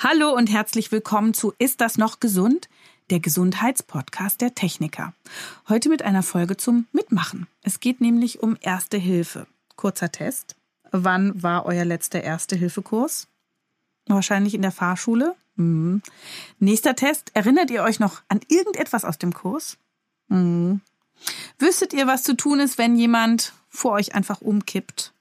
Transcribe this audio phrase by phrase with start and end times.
[0.00, 2.68] Hallo und herzlich willkommen zu Ist das noch gesund?
[3.10, 5.12] Der Gesundheitspodcast der Techniker.
[5.68, 7.48] Heute mit einer Folge zum Mitmachen.
[7.64, 9.48] Es geht nämlich um Erste Hilfe.
[9.74, 10.54] Kurzer Test.
[10.92, 13.26] Wann war euer letzter Erste-Hilfe-Kurs?
[14.06, 15.34] Wahrscheinlich in der Fahrschule.
[15.56, 16.00] Mhm.
[16.60, 17.32] Nächster Test.
[17.34, 19.78] Erinnert ihr euch noch an irgendetwas aus dem Kurs?
[20.28, 20.80] Mhm.
[21.58, 25.12] Wüsstet ihr, was zu tun ist, wenn jemand vor euch einfach umkippt?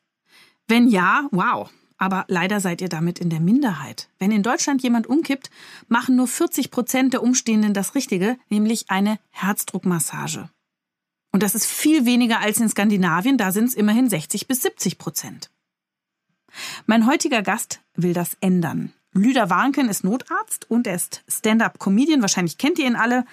[0.68, 4.09] Wenn ja, wow, aber leider seid ihr damit in der Minderheit.
[4.20, 5.50] Wenn in Deutschland jemand umkippt,
[5.88, 10.50] machen nur 40 Prozent der Umstehenden das Richtige, nämlich eine Herzdruckmassage.
[11.32, 14.97] Und das ist viel weniger als in Skandinavien, da sind es immerhin 60 bis 70
[14.97, 15.51] Prozent.
[16.86, 18.93] Mein heutiger Gast will das ändern.
[19.14, 22.21] Lüder Warnken ist Notarzt und er ist Stand-up-Comedian.
[22.21, 23.25] Wahrscheinlich kennt ihr ihn alle.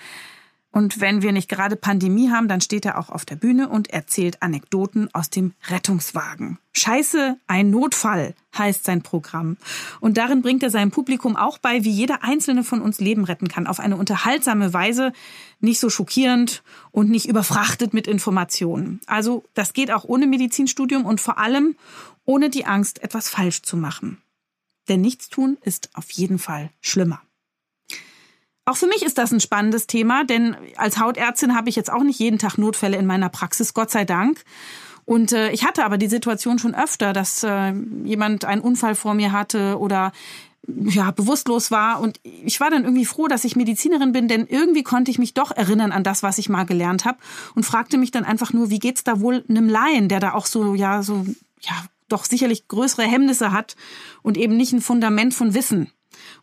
[0.75, 3.91] Und wenn wir nicht gerade Pandemie haben, dann steht er auch auf der Bühne und
[3.91, 6.59] erzählt Anekdoten aus dem Rettungswagen.
[6.73, 9.57] Scheiße, ein Notfall heißt sein Programm.
[10.01, 13.47] Und darin bringt er seinem Publikum auch bei, wie jeder einzelne von uns Leben retten
[13.47, 13.69] kann.
[13.69, 15.13] Auf eine unterhaltsame Weise,
[15.61, 19.01] nicht so schockierend und nicht überfrachtet mit Informationen.
[19.07, 21.77] Also das geht auch ohne Medizinstudium und vor allem
[22.25, 24.19] ohne die Angst, etwas falsch zu machen.
[24.89, 27.23] Denn Nichtstun ist auf jeden Fall schlimmer.
[28.67, 32.03] Auch für mich ist das ein spannendes Thema, denn als Hautärztin habe ich jetzt auch
[32.03, 34.43] nicht jeden Tag Notfälle in meiner Praxis, Gott sei Dank.
[35.05, 39.13] Und äh, ich hatte aber die Situation schon öfter, dass äh, jemand einen Unfall vor
[39.13, 40.13] mir hatte oder
[40.67, 42.01] ja, bewusstlos war.
[42.01, 45.35] Und ich war dann irgendwie froh, dass ich Medizinerin bin, denn irgendwie konnte ich mich
[45.35, 47.19] doch erinnern an das, was ich mal gelernt habe
[47.55, 50.47] und fragte mich dann einfach nur, wie geht's da wohl einem Laien, der da auch
[50.47, 51.27] so, ja, so,
[51.61, 51.73] ja,
[52.09, 53.77] doch sicherlich größere Hemmnisse hat
[54.23, 55.91] und eben nicht ein Fundament von Wissen.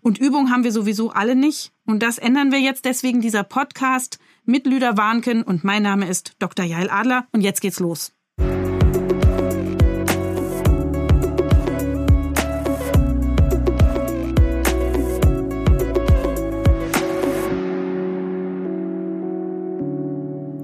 [0.02, 1.72] Und Übung haben wir sowieso alle nicht.
[1.86, 5.44] Und das ändern wir jetzt deswegen dieser Podcast mit Lüder Warnken.
[5.44, 6.66] Und mein Name ist Dr.
[6.66, 7.28] Jael Adler.
[7.32, 8.14] Und jetzt geht's los.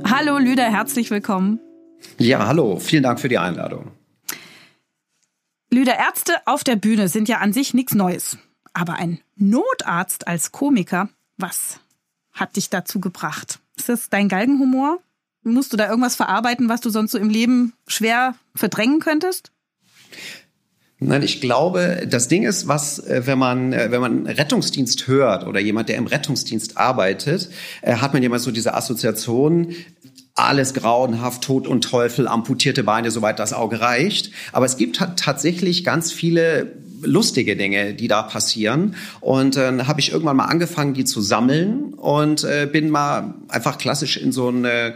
[0.09, 1.59] Hallo Lüder, herzlich willkommen.
[2.17, 3.91] Ja, hallo, vielen Dank für die Einladung.
[5.69, 8.37] Lüder, Ärzte auf der Bühne sind ja an sich nichts Neues.
[8.77, 11.79] Aber ein Notarzt als Komiker, was
[12.31, 13.57] hat dich dazu gebracht?
[13.75, 14.99] Ist das dein Galgenhumor?
[15.41, 19.51] Musst du da irgendwas verarbeiten, was du sonst so im Leben schwer verdrängen könntest?
[20.99, 25.47] Nein, ich glaube, das Ding ist, was, äh, wenn man, äh, wenn man Rettungsdienst hört
[25.47, 27.49] oder jemand, der im Rettungsdienst arbeitet,
[27.81, 29.73] äh, hat man immer so diese Assoziation,
[30.35, 34.31] alles grauenhaft, Tod und Teufel, amputierte Beine, soweit das Auge reicht.
[34.51, 38.95] Aber es gibt tatsächlich ganz viele lustige Dinge, die da passieren.
[39.21, 43.35] Und äh, dann habe ich irgendwann mal angefangen, die zu sammeln und äh, bin mal
[43.49, 44.93] einfach klassisch in so einen äh,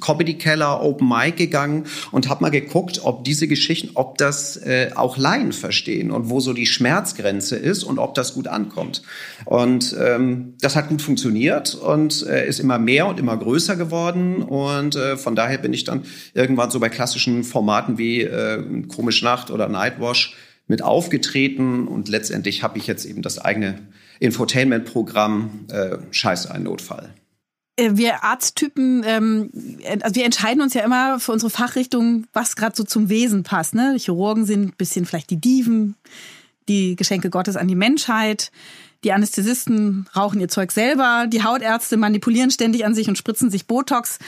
[0.00, 5.16] Comedy-Keller, Open Mic gegangen und habe mal geguckt, ob diese Geschichten, ob das äh, auch
[5.16, 9.02] Laien verstehen und wo so die Schmerzgrenze ist und ob das gut ankommt.
[9.44, 14.42] Und ähm, das hat gut funktioniert und äh, ist immer mehr und immer größer geworden.
[14.42, 19.22] Und äh, von daher bin ich dann irgendwann so bei klassischen Formaten wie äh, Komisch
[19.22, 20.34] Nacht oder Nightwash
[20.66, 23.78] mit aufgetreten und letztendlich habe ich jetzt eben das eigene
[24.20, 27.12] Infotainment-Programm äh, Scheiße, ein Notfall.
[27.76, 29.50] Äh, wir Arzttypen, ähm,
[30.00, 33.74] also wir entscheiden uns ja immer für unsere Fachrichtung, was gerade so zum Wesen passt.
[33.74, 33.96] Ne?
[33.98, 35.96] Chirurgen sind ein bisschen vielleicht die Diven,
[36.68, 38.50] die Geschenke Gottes an die Menschheit.
[39.02, 41.26] Die Anästhesisten rauchen ihr Zeug selber.
[41.28, 44.18] Die Hautärzte manipulieren ständig an sich und spritzen sich Botox.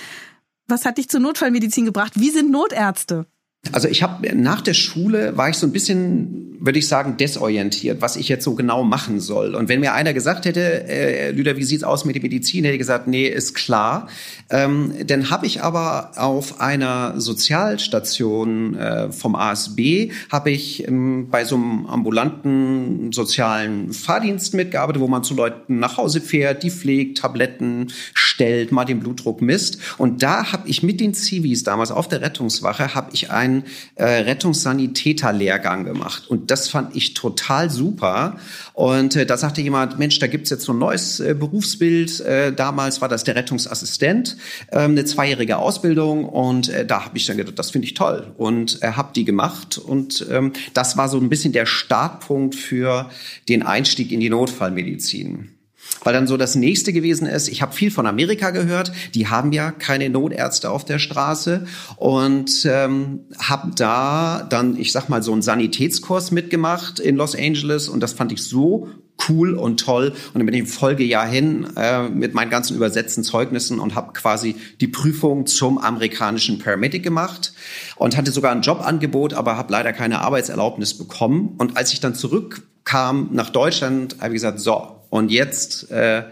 [0.68, 2.12] Was hat dich zur Notfallmedizin gebracht?
[2.16, 3.26] Wie sind Notärzte?
[3.72, 8.00] Also ich habe nach der Schule war ich so ein bisschen, würde ich sagen, desorientiert,
[8.00, 9.54] was ich jetzt so genau machen soll.
[9.54, 12.74] Und wenn mir einer gesagt hätte, äh, Lüder, wie sieht's aus mit der Medizin, hätte
[12.74, 14.08] ich gesagt, nee, ist klar.
[14.50, 21.44] Ähm, dann habe ich aber auf einer Sozialstation äh, vom ASB habe ich ähm, bei
[21.44, 27.18] so einem ambulanten sozialen Fahrdienst mitgearbeitet, wo man zu Leuten nach Hause fährt, die pflegt,
[27.18, 29.78] Tabletten stellt, mal den Blutdruck misst.
[29.98, 33.64] Und da habe ich mit den Zivis damals auf der Rettungswache habe ich einen einen
[33.96, 36.28] äh, Rettungssanitäter-Lehrgang gemacht.
[36.28, 38.36] Und das fand ich total super.
[38.74, 42.20] Und äh, da sagte jemand, Mensch, da gibt's jetzt so ein neues äh, Berufsbild.
[42.20, 44.36] Äh, damals war das der Rettungsassistent,
[44.70, 46.24] äh, eine zweijährige Ausbildung.
[46.24, 48.32] Und äh, da habe ich dann gedacht, das finde ich toll.
[48.36, 49.78] Und äh, habe die gemacht.
[49.78, 53.10] Und ähm, das war so ein bisschen der Startpunkt für
[53.48, 55.55] den Einstieg in die Notfallmedizin
[56.04, 59.52] weil dann so das nächste gewesen ist, ich habe viel von Amerika gehört, die haben
[59.52, 61.66] ja keine Notärzte auf der Straße
[61.96, 67.88] und ähm, habe da dann, ich sag mal, so einen Sanitätskurs mitgemacht in Los Angeles
[67.88, 68.88] und das fand ich so
[69.28, 70.08] cool und toll.
[70.08, 74.12] Und dann bin ich im Folgejahr hin äh, mit meinen ganzen übersetzten Zeugnissen und habe
[74.12, 77.52] quasi die Prüfung zum amerikanischen Paramedic gemacht
[77.96, 81.54] und hatte sogar ein Jobangebot, aber habe leider keine Arbeitserlaubnis bekommen.
[81.58, 86.24] Und als ich dann zurück kam nach Deutschland, habe ich gesagt, so, und jetzt äh,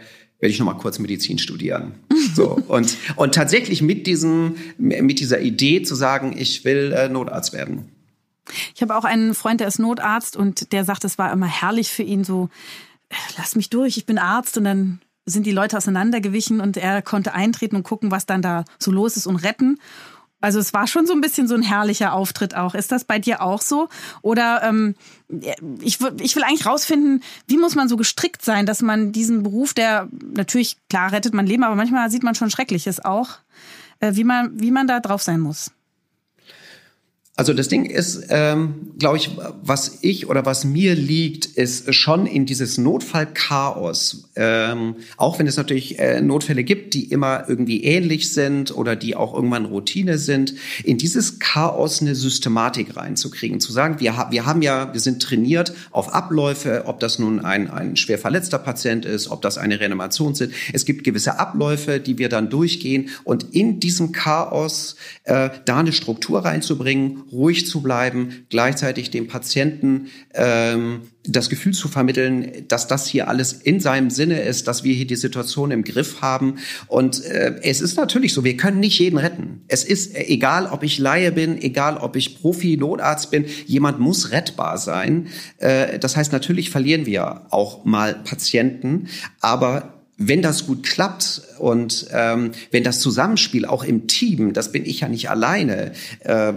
[0.45, 1.95] werde ich noch mal kurz Medizin studieren.
[2.35, 7.53] So und und tatsächlich mit diesem mit dieser Idee zu sagen, ich will äh, Notarzt
[7.53, 7.91] werden.
[8.75, 11.91] Ich habe auch einen Freund, der ist Notarzt und der sagt, es war immer herrlich
[11.91, 12.51] für ihn so
[13.09, 17.01] äh, lass mich durch, ich bin Arzt und dann sind die Leute auseinandergewichen und er
[17.03, 19.79] konnte eintreten und gucken, was dann da so los ist und retten.
[20.45, 22.75] Also es war schon so ein bisschen so ein herrlicher Auftritt auch.
[22.75, 23.89] Ist das bei dir auch so?
[24.21, 24.95] Oder ähm,
[25.81, 29.73] ich, ich will eigentlich rausfinden, wie muss man so gestrickt sein, dass man diesen Beruf,
[29.73, 33.39] der natürlich, klar, rettet man Leben, aber manchmal sieht man schon Schreckliches auch,
[34.01, 35.71] äh, wie, man, wie man da drauf sein muss.
[37.37, 42.27] Also das Ding ist, ähm, glaube ich, was ich oder was mir liegt, ist schon
[42.27, 44.31] in dieses Notfallchaos.
[44.37, 49.17] Ähm, auch wenn es natürlich äh, Notfälle gibt, die immer irgendwie ähnlich sind oder die
[49.17, 50.55] auch irgendwann Routine sind,
[50.85, 53.59] in dieses Chaos eine Systematik reinzukriegen.
[53.59, 57.41] Zu sagen, wir, ha wir haben ja, wir sind trainiert auf Abläufe, ob das nun
[57.41, 60.53] ein, ein schwer verletzter Patient ist, ob das eine Reanimation sind.
[60.73, 64.95] Es gibt gewisse Abläufe, die wir dann durchgehen und in diesem Chaos
[65.25, 71.89] äh, da eine Struktur reinzubringen ruhig zu bleiben, gleichzeitig dem Patienten ähm, das Gefühl zu
[71.89, 75.83] vermitteln, dass das hier alles in seinem Sinne ist, dass wir hier die Situation im
[75.83, 76.57] Griff haben.
[76.87, 79.63] Und äh, es ist natürlich so, wir können nicht jeden retten.
[79.69, 84.33] Es ist äh, egal, ob ich Laie bin, egal, ob ich Profi-Notarzt bin, jemand muss
[84.33, 85.29] rettbar sein.
[85.59, 89.09] Äh, das heißt, natürlich verlieren wir auch mal Patienten,
[89.41, 94.87] aber wenn das gut klappt und ähm, wenn das Zusammenspiel auch im Team, das bin
[94.87, 96.53] ich ja nicht alleine, äh,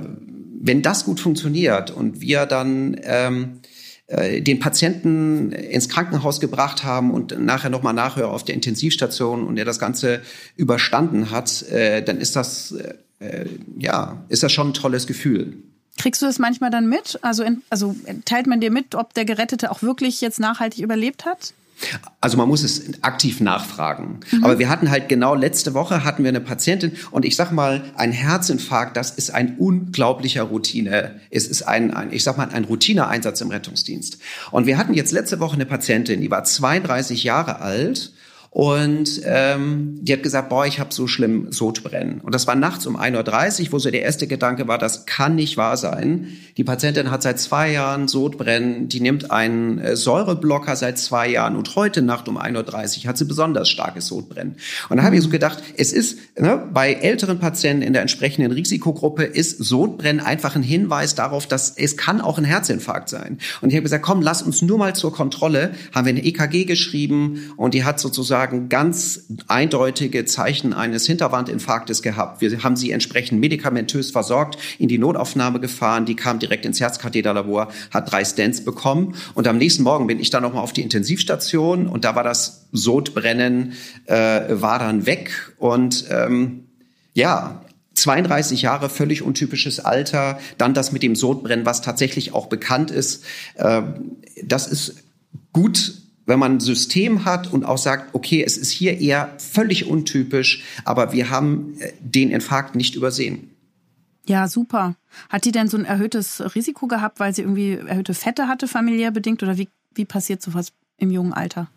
[0.59, 3.59] wenn das gut funktioniert und wir dann ähm,
[4.07, 9.57] äh, den Patienten ins Krankenhaus gebracht haben und nachher nochmal nachhören auf der Intensivstation und
[9.57, 10.21] er das Ganze
[10.56, 12.74] überstanden hat, äh, dann ist das,
[13.19, 13.45] äh,
[13.77, 15.57] ja, ist das schon ein tolles Gefühl.
[15.98, 17.19] Kriegst du das manchmal dann mit?
[17.21, 17.95] Also, also
[18.25, 21.54] teilt man dir mit, ob der Gerettete auch wirklich jetzt nachhaltig überlebt hat?
[22.21, 24.19] Also man muss es aktiv nachfragen.
[24.31, 24.44] Mhm.
[24.44, 27.83] Aber wir hatten halt genau letzte Woche hatten wir eine Patientin und ich sag mal,
[27.95, 31.19] ein Herzinfarkt, das ist ein unglaublicher Routine.
[31.29, 34.18] Es ist ein, ein ich sag mal, ein Routineeinsatz im Rettungsdienst.
[34.51, 38.12] Und wir hatten jetzt letzte Woche eine Patientin, die war 32 Jahre alt
[38.49, 42.21] und ähm, die hat gesagt, boah, ich habe so schlimm Sodbrennen.
[42.21, 45.35] Und das war nachts um 1.30 Uhr, wo so der erste Gedanke war, das kann
[45.35, 46.29] nicht wahr sein.
[46.55, 51.55] Die Patientin hat seit zwei Jahren Sodbrennen, die nimmt einen äh, Säureblocker seit zwei Jahren
[51.55, 54.55] und heute Nacht um 1.30 Uhr hat sie besonders starkes Sodbrennen.
[54.89, 58.51] Und da habe ich so gedacht, es ist ne, bei älteren Patienten in der entsprechenden
[58.51, 63.38] Risikogruppe ist Sodbrennen einfach ein Hinweis darauf, dass es kann auch ein Herzinfarkt sein.
[63.61, 65.73] Und ich habe gesagt, komm, lass uns nur mal zur Kontrolle.
[65.94, 72.04] Haben wir eine EKG geschrieben und die hat sozusagen sozusagen ganz eindeutige Zeichen eines Hinterwandinfarktes
[72.04, 72.39] gehabt.
[72.39, 77.69] Wir haben sie entsprechend medikamentös versorgt, in die Notaufnahme gefahren, die kam direkt ins Herzkatheterlabor,
[77.92, 79.16] hat drei Stents bekommen.
[79.34, 81.88] Und am nächsten Morgen bin ich dann nochmal auf die Intensivstation.
[81.88, 83.74] Und da war das Sodbrennen,
[84.06, 84.16] äh,
[84.50, 85.54] war dann weg.
[85.57, 86.68] Und ähm,
[87.16, 87.62] ja,
[87.95, 93.25] 32 Jahre, völlig untypisches Alter, dann das mit dem Sodbrennen, was tatsächlich auch bekannt ist.
[93.56, 93.81] Äh,
[94.44, 95.04] das ist
[95.54, 99.88] gut wenn man ein System hat und auch sagt, okay, es ist hier eher völlig
[99.88, 103.50] untypisch, aber wir haben äh, den Infarkt nicht übersehen.
[104.27, 104.95] Ja, super.
[105.29, 109.12] Hat die denn so ein erhöhtes Risiko gehabt, weil sie irgendwie erhöhte Fette hatte, familiär
[109.12, 109.41] bedingt?
[109.41, 111.69] Oder wie, wie passiert sowas im jungen Alter?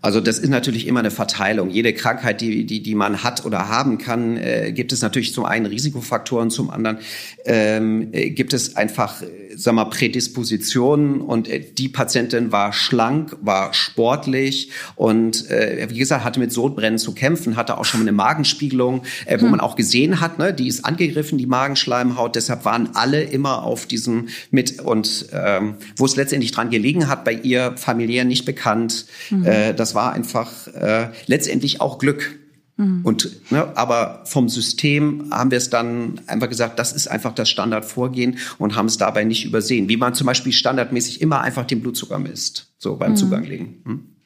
[0.00, 1.70] Also das ist natürlich immer eine Verteilung.
[1.70, 5.44] Jede Krankheit, die, die, die man hat oder haben kann, äh, gibt es natürlich zum
[5.44, 6.98] einen Risikofaktoren, zum anderen
[7.44, 9.26] ähm, äh, gibt es einfach, äh,
[9.56, 11.20] sag mal, Prädispositionen.
[11.20, 16.98] Und äh, die Patientin war schlank, war sportlich und äh, wie gesagt, hatte mit Sodbrennen
[16.98, 19.50] zu kämpfen, hatte auch schon eine Magenspiegelung, äh, wo hm.
[19.50, 22.36] man auch gesehen hat, ne, die ist angegriffen, die Magenschleimhaut.
[22.36, 27.24] Deshalb waren alle immer auf diesem mit und ähm, wo es letztendlich dran gelegen hat,
[27.24, 29.44] bei ihr familiär nicht bekannt, mhm.
[29.44, 32.38] äh, das war einfach äh, letztendlich auch Glück.
[32.76, 33.00] Mhm.
[33.04, 37.48] Und, ne, aber vom System haben wir es dann einfach gesagt, das ist einfach das
[37.48, 39.88] Standardvorgehen und haben es dabei nicht übersehen.
[39.88, 43.16] Wie man zum Beispiel standardmäßig immer einfach den Blutzucker misst, so beim mhm.
[43.16, 43.82] Zugang legen.
[43.86, 44.16] Hm?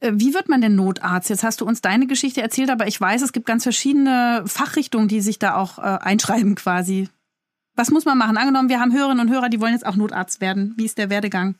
[0.00, 1.28] Äh, wie wird man denn Notarzt?
[1.28, 5.08] Jetzt hast du uns deine Geschichte erzählt, aber ich weiß, es gibt ganz verschiedene Fachrichtungen,
[5.08, 7.10] die sich da auch äh, einschreiben quasi.
[7.76, 8.38] Was muss man machen?
[8.38, 10.72] Angenommen, wir haben Hörerinnen und Hörer, die wollen jetzt auch Notarzt werden.
[10.78, 11.56] Wie ist der Werdegang?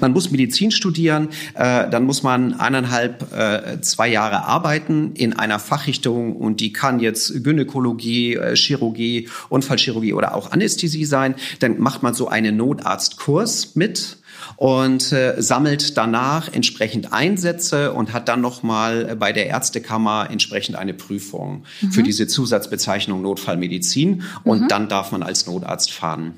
[0.00, 5.58] Man muss Medizin studieren, äh, dann muss man eineinhalb, äh, zwei Jahre arbeiten in einer
[5.58, 11.34] Fachrichtung und die kann jetzt Gynäkologie, äh, Chirurgie, Unfallchirurgie oder auch Anästhesie sein.
[11.60, 14.18] Dann macht man so einen Notarztkurs mit
[14.56, 20.94] und äh, sammelt danach entsprechend Einsätze und hat dann nochmal bei der Ärztekammer entsprechend eine
[20.94, 21.92] Prüfung mhm.
[21.92, 24.68] für diese Zusatzbezeichnung Notfallmedizin und mhm.
[24.68, 26.34] dann darf man als Notarzt fahren.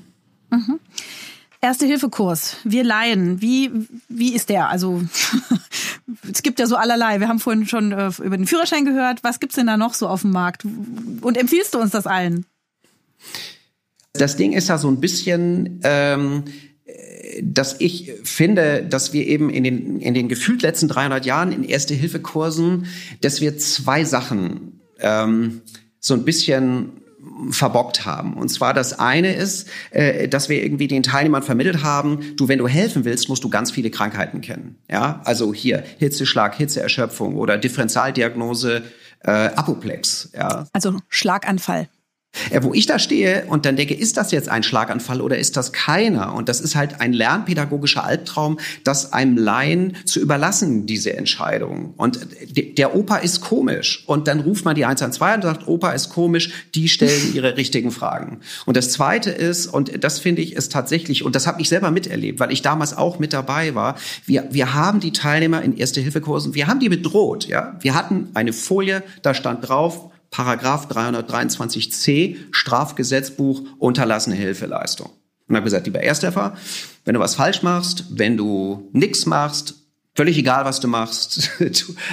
[0.49, 0.79] Mhm.
[1.61, 3.71] Erste-Hilfe-Kurs, wir Laien, wie,
[4.09, 4.69] wie ist der?
[4.69, 5.01] Also
[6.31, 7.19] es gibt ja so allerlei.
[7.19, 9.23] Wir haben vorhin schon äh, über den Führerschein gehört.
[9.23, 10.65] Was gibt's denn da noch so auf dem Markt?
[10.65, 12.45] Und empfiehlst du uns das allen?
[14.13, 16.43] Das Ding ist ja so ein bisschen, ähm,
[17.41, 21.63] dass ich finde, dass wir eben in den, in den gefühlt letzten 300 Jahren in
[21.63, 22.85] Erste-Hilfe-Kursen,
[23.21, 25.61] dass wir zwei Sachen ähm,
[25.99, 27.01] so ein bisschen
[27.51, 28.33] verbockt haben.
[28.33, 32.59] Und zwar das eine ist, äh, dass wir irgendwie den Teilnehmern vermittelt haben, du, wenn
[32.59, 34.77] du helfen willst, musst du ganz viele Krankheiten kennen.
[34.89, 38.83] Ja, also hier Hitzeschlag, Hitzeerschöpfung oder Differentialdiagnose,
[39.23, 40.31] äh, Apoplex.
[40.35, 40.67] Ja.
[40.73, 41.87] Also Schlaganfall.
[42.49, 45.57] Äh, wo ich da stehe und dann denke, ist das jetzt ein Schlaganfall oder ist
[45.57, 46.33] das keiner?
[46.33, 51.93] Und das ist halt ein lernpädagogischer Albtraum, das einem Laien zu überlassen, diese Entscheidung.
[51.97, 52.19] Und
[52.55, 54.03] der Opa ist komisch.
[54.07, 57.91] Und dann ruft man die 112 und sagt, Opa ist komisch, die stellen ihre richtigen
[57.91, 58.39] Fragen.
[58.65, 61.91] Und das Zweite ist, und das finde ich ist tatsächlich, und das habe ich selber
[61.91, 66.55] miterlebt, weil ich damals auch mit dabei war, wir, wir haben die Teilnehmer in Erste-Hilfe-Kursen,
[66.55, 67.47] wir haben die bedroht.
[67.47, 67.75] Ja?
[67.79, 75.09] Wir hatten eine Folie, da stand drauf, Paragraph 323c Strafgesetzbuch unterlassene Hilfeleistung.
[75.47, 76.55] Und habe gesagt, lieber Ersthelfer,
[77.05, 79.86] wenn du was falsch machst, wenn du nichts machst,
[80.17, 81.65] Völlig egal, was du machst, du,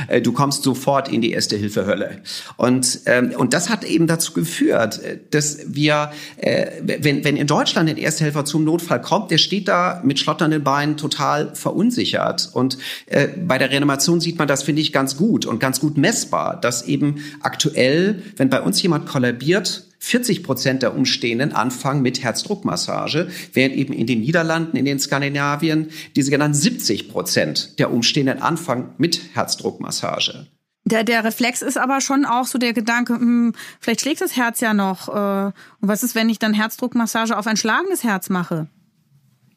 [0.08, 2.20] äh, du kommst sofort in die erste Hilfe Hölle.
[2.58, 7.46] Und ähm, und das hat eben dazu geführt, äh, dass wir, äh, wenn wenn in
[7.46, 12.50] Deutschland ein Ersthelfer zum Notfall kommt, der steht da mit schlotternden Beinen total verunsichert.
[12.52, 15.96] Und äh, bei der Reanimation sieht man das finde ich ganz gut und ganz gut
[15.96, 22.22] messbar, dass eben aktuell, wenn bei uns jemand kollabiert 40 Prozent der Umstehenden anfangen mit
[22.22, 28.42] Herzdruckmassage, während eben in den Niederlanden, in den Skandinavien diese genannten 70 Prozent der Umstehenden
[28.42, 30.46] anfangen mit Herzdruckmassage.
[30.84, 34.60] Der, der Reflex ist aber schon auch so der Gedanke, hm, vielleicht schlägt das Herz
[34.60, 35.08] ja noch.
[35.08, 38.66] Äh, und was ist, wenn ich dann Herzdruckmassage auf ein schlagendes Herz mache?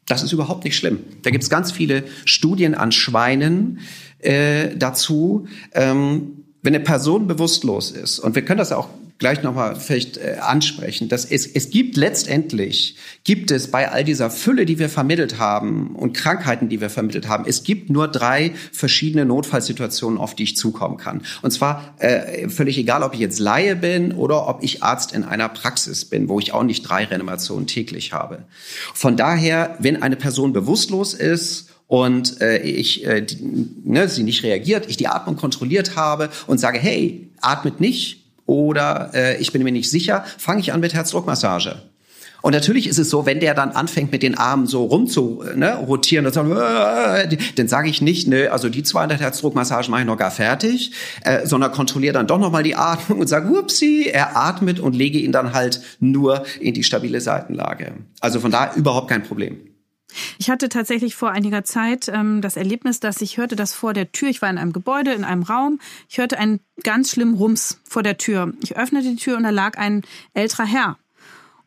[0.08, 1.00] Das ist überhaupt nicht schlimm.
[1.24, 3.80] Da gibt es ganz viele Studien an Schweinen
[4.20, 5.48] äh, dazu.
[5.74, 8.88] Ähm, wenn eine Person bewusstlos ist, und wir können das auch
[9.20, 14.30] gleich nochmal vielleicht äh, ansprechen, dass es, es gibt letztendlich, gibt es bei all dieser
[14.30, 18.54] Fülle, die wir vermittelt haben und Krankheiten, die wir vermittelt haben, es gibt nur drei
[18.72, 21.24] verschiedene Notfallsituationen, auf die ich zukommen kann.
[21.42, 25.24] Und zwar äh, völlig egal, ob ich jetzt Laie bin oder ob ich Arzt in
[25.24, 28.44] einer Praxis bin, wo ich auch nicht drei Reanimationen täglich habe.
[28.94, 33.38] Von daher, wenn eine Person bewusstlos ist, und äh, ich äh, die,
[33.86, 39.12] ne, sie nicht reagiert, ich die Atmung kontrolliert habe und sage, hey, atmet nicht, oder
[39.14, 41.76] äh, ich bin mir nicht sicher, fange ich an mit Herzdruckmassage.
[42.42, 45.44] Und natürlich ist es so, wenn der dann anfängt mit den Armen so rum zu
[45.56, 50.02] ne, rotieren, und sagen, äh, dann sage ich nicht, ne, also die 200 Herzdruckmassagen mache
[50.02, 50.92] ich noch gar fertig,
[51.24, 55.20] äh, sondern kontrolliere dann doch nochmal die Atmung und sage, upsie, er atmet und lege
[55.20, 57.94] ihn dann halt nur in die stabile Seitenlage.
[58.22, 59.58] Also von da überhaupt kein Problem.
[60.38, 64.12] Ich hatte tatsächlich vor einiger Zeit ähm, das Erlebnis, dass ich hörte, dass vor der
[64.12, 67.80] Tür, ich war in einem Gebäude, in einem Raum, ich hörte einen ganz schlimmen Rums
[67.84, 68.54] vor der Tür.
[68.62, 70.98] Ich öffnete die Tür und da lag ein älterer Herr.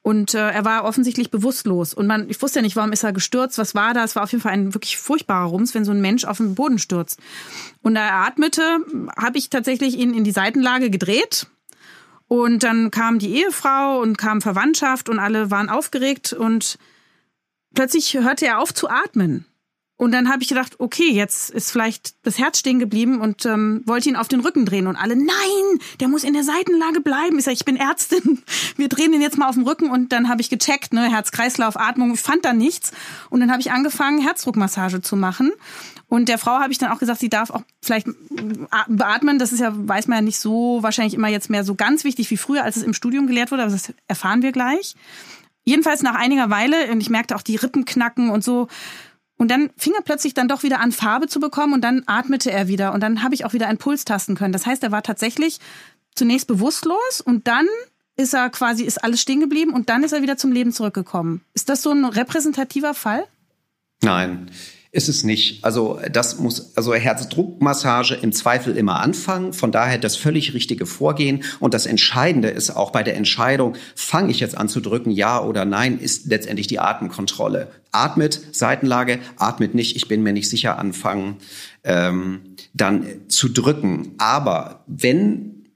[0.02, 1.92] Und äh, er war offensichtlich bewusstlos.
[1.92, 4.02] Und man, ich wusste ja nicht, warum ist er gestürzt, was war da?
[4.02, 6.54] Es war auf jeden Fall ein wirklich furchtbarer Rums, wenn so ein Mensch auf den
[6.54, 7.18] Boden stürzt.
[7.82, 8.78] Und da er atmete,
[9.16, 11.48] habe ich tatsächlich ihn in die Seitenlage gedreht.
[12.28, 16.78] Und dann kam die Ehefrau und kam Verwandtschaft und alle waren aufgeregt und
[17.74, 19.46] plötzlich hörte er auf zu atmen.
[20.00, 23.82] Und dann habe ich gedacht, okay, jetzt ist vielleicht das Herz stehen geblieben und ähm,
[23.84, 24.86] wollte ihn auf den Rücken drehen.
[24.86, 27.38] Und alle, nein, der muss in der Seitenlage bleiben.
[27.38, 28.42] Ich sage, ich bin Ärztin,
[28.76, 29.90] wir drehen ihn jetzt mal auf den Rücken.
[29.90, 32.92] Und dann habe ich gecheckt, ne, Herz-Kreislauf, Atmung, ich fand da nichts.
[33.28, 35.52] Und dann habe ich angefangen, Herzdruckmassage zu machen.
[36.08, 38.08] Und der Frau habe ich dann auch gesagt, sie darf auch vielleicht
[38.88, 39.38] beatmen.
[39.38, 42.30] Das ist ja, weiß man ja nicht so, wahrscheinlich immer jetzt mehr so ganz wichtig
[42.30, 43.64] wie früher, als es im Studium gelehrt wurde.
[43.64, 44.94] Aber das erfahren wir gleich.
[45.64, 48.68] Jedenfalls nach einiger Weile, und ich merkte auch die Rippen knacken und so.
[49.36, 52.50] Und dann fing er plötzlich dann doch wieder an, Farbe zu bekommen und dann atmete
[52.50, 52.92] er wieder.
[52.92, 54.52] Und dann habe ich auch wieder einen Puls tasten können.
[54.52, 55.60] Das heißt, er war tatsächlich
[56.14, 57.66] zunächst bewusstlos und dann
[58.16, 61.42] ist er quasi, ist alles stehen geblieben und dann ist er wieder zum Leben zurückgekommen.
[61.54, 63.24] Ist das so ein repräsentativer Fall?
[64.02, 64.50] Nein.
[64.92, 65.64] Ist es nicht.
[65.64, 69.52] Also das muss, also Herzdruckmassage im Zweifel immer anfangen.
[69.52, 71.44] Von daher das völlig richtige Vorgehen.
[71.60, 75.40] Und das Entscheidende ist auch bei der Entscheidung, fange ich jetzt an zu drücken, ja
[75.40, 77.68] oder nein, ist letztendlich die Atemkontrolle.
[77.92, 81.36] Atmet, Seitenlage, atmet nicht, ich bin mir nicht sicher, anfangen
[81.84, 84.16] ähm, dann zu drücken.
[84.18, 85.66] Aber wenn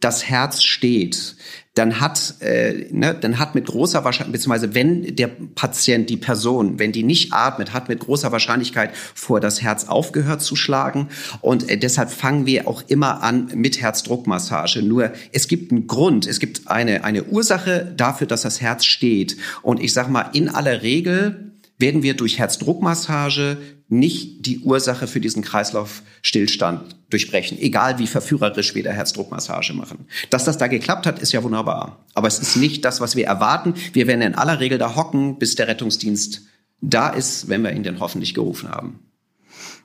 [0.00, 1.36] das Herz steht,
[1.74, 6.78] dann hat, äh, ne, dann hat mit großer Wahrscheinlichkeit, beziehungsweise wenn der Patient, die Person,
[6.78, 11.08] wenn die nicht atmet, hat mit großer Wahrscheinlichkeit vor das Herz aufgehört zu schlagen.
[11.40, 14.82] Und äh, deshalb fangen wir auch immer an mit Herzdruckmassage.
[14.82, 19.36] Nur es gibt einen Grund, es gibt eine, eine Ursache dafür, dass das Herz steht.
[19.62, 23.58] Und ich sag mal, in aller Regel werden wir durch Herzdruckmassage
[23.98, 30.06] nicht die Ursache für diesen Kreislaufstillstand durchbrechen, egal wie verführerisch wir der Herzdruckmassage machen.
[30.30, 32.04] Dass das da geklappt hat, ist ja wunderbar.
[32.14, 33.74] Aber es ist nicht das, was wir erwarten.
[33.92, 36.42] Wir werden in aller Regel da hocken, bis der Rettungsdienst
[36.80, 39.00] da ist, wenn wir ihn denn hoffentlich gerufen haben.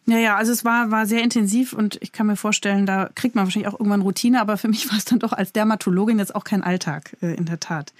[0.06, 3.36] Ja, ja, also es war, war sehr intensiv und ich kann mir vorstellen, da kriegt
[3.36, 6.36] man wahrscheinlich auch irgendwann Routine, aber für mich war es dann doch als Dermatologin jetzt
[6.36, 7.94] auch kein Alltag, äh, in der Tat.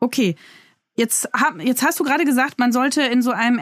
[0.00, 0.34] Okay,
[0.96, 1.28] jetzt,
[1.60, 3.58] jetzt hast du gerade gesagt, man sollte in so einem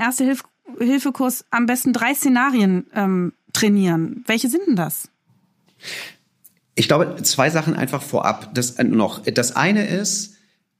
[0.76, 4.24] Erste-Hilfe-Kurs am besten drei Szenarien ähm, trainieren.
[4.26, 5.08] Welche sind denn das?
[6.74, 8.54] Ich glaube, zwei Sachen einfach vorab.
[8.54, 9.20] Das, äh, noch.
[9.20, 10.34] das eine ist,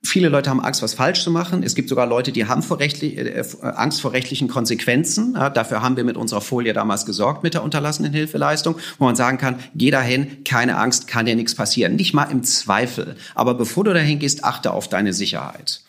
[0.07, 1.65] Viele Leute haben Angst, was falsch zu machen.
[1.65, 5.35] Es gibt sogar Leute, die haben vor rechtlich, äh, Angst vor rechtlichen Konsequenzen.
[5.35, 9.17] Ja, dafür haben wir mit unserer Folie damals gesorgt mit der unterlassenen Hilfeleistung, wo man
[9.17, 11.97] sagen kann, geh dahin, keine Angst, kann dir nichts passieren.
[11.97, 13.17] Nicht mal im Zweifel.
[13.35, 15.83] Aber bevor du dahin gehst, achte auf deine Sicherheit.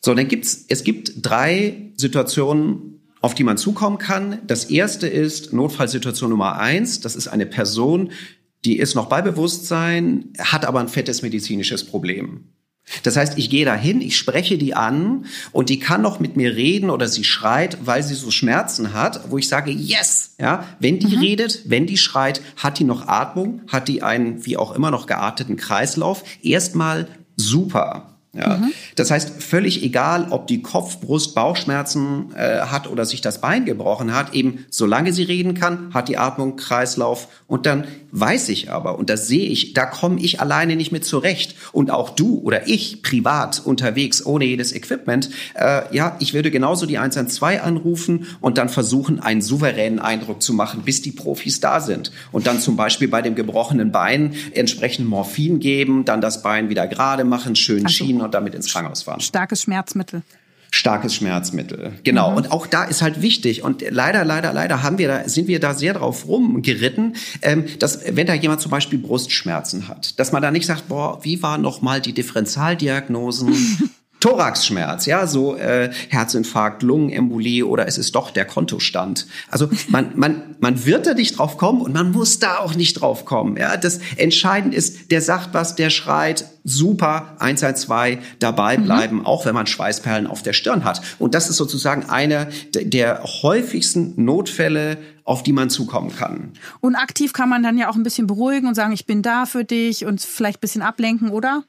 [0.00, 4.38] So, dann gibt's, es gibt drei Situationen, auf die man zukommen kann.
[4.46, 7.00] Das erste ist Notfallsituation Nummer eins.
[7.00, 8.12] Das ist eine Person,
[8.64, 12.44] die ist noch bei Bewusstsein, hat aber ein fettes medizinisches Problem.
[13.02, 16.56] Das heißt, ich gehe dahin, ich spreche die an und die kann noch mit mir
[16.56, 20.98] reden oder sie schreit, weil sie so Schmerzen hat, wo ich sage, yes, ja, wenn
[20.98, 21.22] die mhm.
[21.22, 25.06] redet, wenn die schreit, hat die noch Atmung, hat die einen wie auch immer noch
[25.06, 28.17] gearteten Kreislauf, erstmal super.
[28.38, 28.56] Ja.
[28.56, 28.72] Mhm.
[28.96, 33.64] Das heißt, völlig egal, ob die Kopf-, Brust-, Bauchschmerzen äh, hat oder sich das Bein
[33.64, 38.70] gebrochen hat, eben solange sie reden kann, hat die Atmung, Kreislauf und dann weiß ich
[38.70, 41.54] aber, und das sehe ich, da komme ich alleine nicht mit zurecht.
[41.72, 46.86] Und auch du oder ich privat unterwegs ohne jedes Equipment, äh, ja, ich würde genauso
[46.86, 51.80] die 112 anrufen und dann versuchen, einen souveränen Eindruck zu machen, bis die Profis da
[51.80, 52.12] sind.
[52.32, 56.86] Und dann zum Beispiel bei dem gebrochenen Bein entsprechend Morphin geben, dann das Bein wieder
[56.86, 59.20] gerade machen, schön also, schienen und damit ins Krankenhaus fahren.
[59.20, 60.22] Starkes Schmerzmittel
[60.70, 61.92] starkes Schmerzmittel.
[62.04, 62.30] Genau.
[62.30, 62.36] Mhm.
[62.36, 63.62] Und auch da ist halt wichtig.
[63.62, 68.00] Und leider, leider, leider haben wir da, sind wir da sehr drauf rumgeritten, ähm, dass
[68.10, 71.58] wenn da jemand zum Beispiel Brustschmerzen hat, dass man da nicht sagt, boah, wie war
[71.58, 73.90] noch mal die Differentialdiagnosen?
[74.20, 79.26] Thoraxschmerz, ja, so äh, Herzinfarkt, Lungenembolie oder es ist doch der Kontostand.
[79.48, 82.94] Also man, man, man wird da nicht drauf kommen und man muss da auch nicht
[82.94, 83.56] drauf kommen.
[83.56, 88.84] Ja, das Entscheidende ist, der sagt was, der schreit, super, 112, dabei mhm.
[88.84, 89.26] bleiben, mhm.
[89.26, 91.00] auch wenn man Schweißperlen auf der Stirn hat.
[91.18, 96.52] Und das ist sozusagen einer der häufigsten Notfälle, auf die man zukommen kann.
[96.80, 99.46] Und aktiv kann man dann ja auch ein bisschen beruhigen und sagen, ich bin da
[99.46, 101.64] für dich und vielleicht ein bisschen ablenken, oder?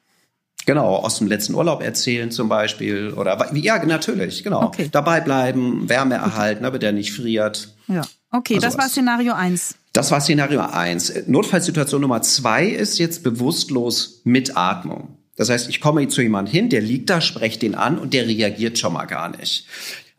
[0.65, 3.13] Genau, aus dem letzten Urlaub erzählen zum Beispiel.
[3.13, 4.63] Oder ja, natürlich, genau.
[4.63, 4.89] Okay.
[4.91, 7.69] Dabei bleiben, Wärme erhalten, damit er nicht friert.
[7.87, 8.03] Ja.
[8.31, 9.75] Okay, also das war Szenario eins.
[9.93, 11.11] Das war Szenario eins.
[11.25, 15.17] Notfallsituation Nummer zwei ist jetzt bewusstlos mit Atmung.
[15.35, 18.27] Das heißt, ich komme zu jemandem hin, der liegt da, spreche den an und der
[18.27, 19.65] reagiert schon mal gar nicht.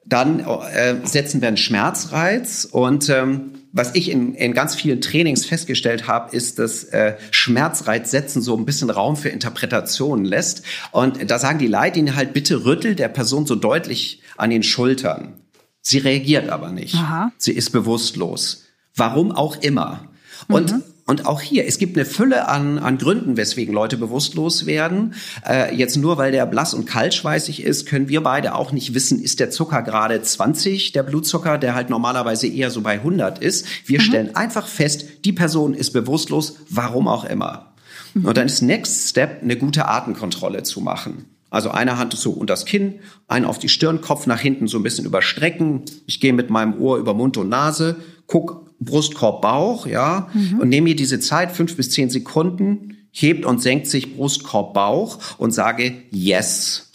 [0.04, 5.44] Dann äh, setzen wir einen Schmerzreiz und ähm, was ich in, in ganz vielen Trainings
[5.44, 10.62] festgestellt habe, ist, dass äh, Schmerzreiz setzen so ein bisschen Raum für Interpretationen lässt.
[10.90, 15.34] Und da sagen die Leitlinien halt, bitte rüttel der Person so deutlich an den Schultern.
[15.82, 16.94] Sie reagiert aber nicht.
[16.96, 17.32] Aha.
[17.38, 18.64] Sie ist bewusstlos.
[18.96, 20.08] Warum auch immer.
[20.48, 20.82] Und mhm.
[21.10, 25.14] Und auch hier, es gibt eine Fülle an, an Gründen, weswegen Leute bewusstlos werden.
[25.44, 29.20] Äh, jetzt nur, weil der blass und kaltschweißig ist, können wir beide auch nicht wissen,
[29.20, 33.66] ist der Zucker gerade 20, der Blutzucker, der halt normalerweise eher so bei 100 ist.
[33.86, 34.04] Wir mhm.
[34.04, 37.72] stellen einfach fest, die Person ist bewusstlos, warum auch immer.
[38.14, 38.26] Mhm.
[38.26, 41.24] Und dann ist Next Step, eine gute Atemkontrolle zu machen.
[41.50, 44.78] Also eine Hand so unter das Kinn, eine auf die Stirn, Kopf nach hinten so
[44.78, 45.82] ein bisschen überstrecken.
[46.06, 47.96] Ich gehe mit meinem Ohr über Mund und Nase,
[48.28, 50.60] guck Brustkorb, Bauch, ja, mhm.
[50.60, 55.18] und nehme mir diese Zeit, fünf bis zehn Sekunden, hebt und senkt sich Brustkorb, Bauch
[55.38, 56.90] und sage Yes,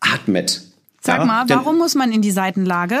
[0.00, 0.62] atmet.
[1.00, 3.00] Sag ja, mal, warum muss man in die Seitenlage?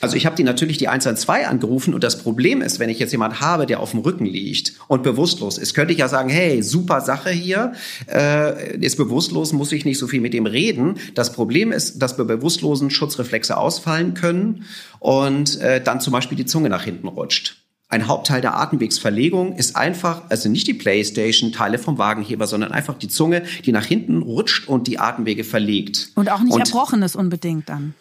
[0.00, 3.12] Also ich habe die natürlich die 112 angerufen und das Problem ist, wenn ich jetzt
[3.12, 6.62] jemand habe, der auf dem Rücken liegt und bewusstlos ist, könnte ich ja sagen, hey,
[6.62, 7.72] super Sache hier,
[8.12, 10.96] äh, ist bewusstlos, muss ich nicht so viel mit dem reden.
[11.14, 14.64] Das Problem ist, dass bei Bewusstlosen Schutzreflexe ausfallen können
[15.00, 17.56] und äh, dann zum Beispiel die Zunge nach hinten rutscht.
[17.90, 22.98] Ein Hauptteil der Atemwegsverlegung ist einfach, also nicht die Playstation, Teile vom Wagenheber, sondern einfach
[22.98, 26.10] die Zunge, die nach hinten rutscht und die Atemwege verlegt.
[26.14, 27.94] Und auch nicht und, Erbrochenes unbedingt dann.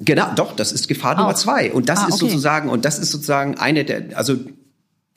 [0.00, 1.72] Genau, doch, das ist Gefahr Nummer zwei.
[1.72, 2.26] Und das ah, ist okay.
[2.26, 4.36] sozusagen, und das ist sozusagen eine der, also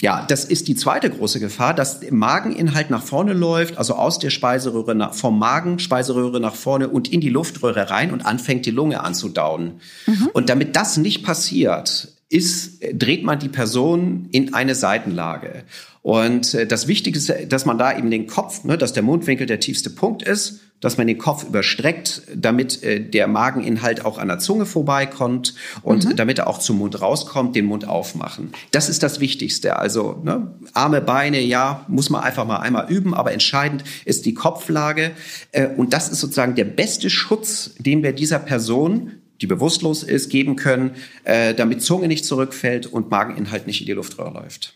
[0.01, 4.17] ja, das ist die zweite große Gefahr, dass der Mageninhalt nach vorne läuft, also aus
[4.17, 8.65] der Speiseröhre nach, vom Magen, Speiseröhre nach vorne und in die Luftröhre rein und anfängt
[8.65, 9.79] die Lunge anzudauen.
[10.07, 10.29] Mhm.
[10.33, 15.65] Und damit das nicht passiert, ist, dreht man die Person in eine Seitenlage.
[16.01, 19.45] Und äh, das Wichtige ist, dass man da eben den Kopf, ne, dass der Mundwinkel
[19.45, 24.27] der tiefste Punkt ist, dass man den Kopf überstreckt, damit äh, der Mageninhalt auch an
[24.27, 26.15] der Zunge vorbeikommt und mhm.
[26.15, 28.51] damit er auch zum Mund rauskommt, den Mund aufmachen.
[28.71, 29.77] Das ist das Wichtigste.
[29.77, 34.33] Also ne, Arme, Beine, ja, muss man einfach mal einmal üben, aber entscheidend ist die
[34.33, 35.11] Kopflage.
[35.51, 40.29] Äh, und das ist sozusagen der beste Schutz, den wir dieser Person die bewusstlos ist,
[40.29, 40.91] geben können,
[41.23, 44.75] äh, damit Zunge nicht zurückfällt und Mageninhalt nicht in die Luftröhre läuft.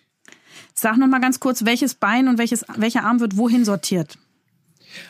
[0.74, 4.18] Sag noch mal ganz kurz, welches Bein und welches, welcher Arm wird wohin sortiert?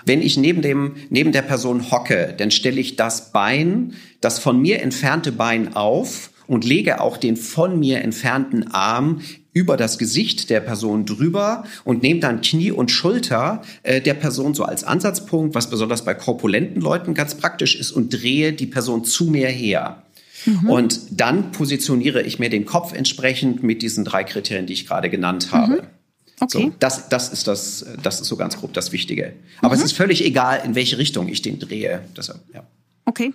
[0.06, 4.60] Wenn ich neben, dem, neben der Person hocke, dann stelle ich das Bein, das von
[4.62, 9.21] mir entfernte Bein auf und lege auch den von mir entfernten Arm
[9.54, 14.54] über das Gesicht der Person drüber und nehme dann Knie und Schulter äh, der Person
[14.54, 19.06] so als Ansatzpunkt, was besonders bei korpulenten Leuten ganz praktisch ist, und drehe die Person
[19.06, 20.04] zu mir her.
[20.45, 20.69] Mhm.
[20.69, 25.10] Und dann positioniere ich mir den Kopf entsprechend mit diesen drei Kriterien, die ich gerade
[25.10, 25.74] genannt habe.
[25.74, 25.94] Mhm.
[26.39, 26.65] Okay.
[26.65, 29.34] So, das, das, ist das, das ist so ganz grob das Wichtige.
[29.60, 29.82] Aber mhm.
[29.82, 32.04] es ist völlig egal, in welche Richtung ich den drehe.
[32.15, 32.63] Deshalb, ja.
[33.06, 33.34] Okay.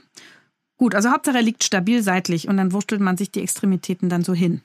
[0.77, 4.25] Gut, also Hauptsache er liegt stabil seitlich und dann wurstelt man sich die Extremitäten dann
[4.25, 4.63] so hin.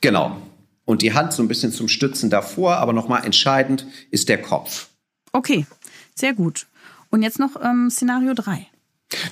[0.00, 0.36] Genau.
[0.84, 4.88] Und die Hand so ein bisschen zum Stützen davor, aber nochmal entscheidend ist der Kopf.
[5.32, 5.66] Okay,
[6.14, 6.66] sehr gut.
[7.10, 8.66] Und jetzt noch ähm, Szenario 3.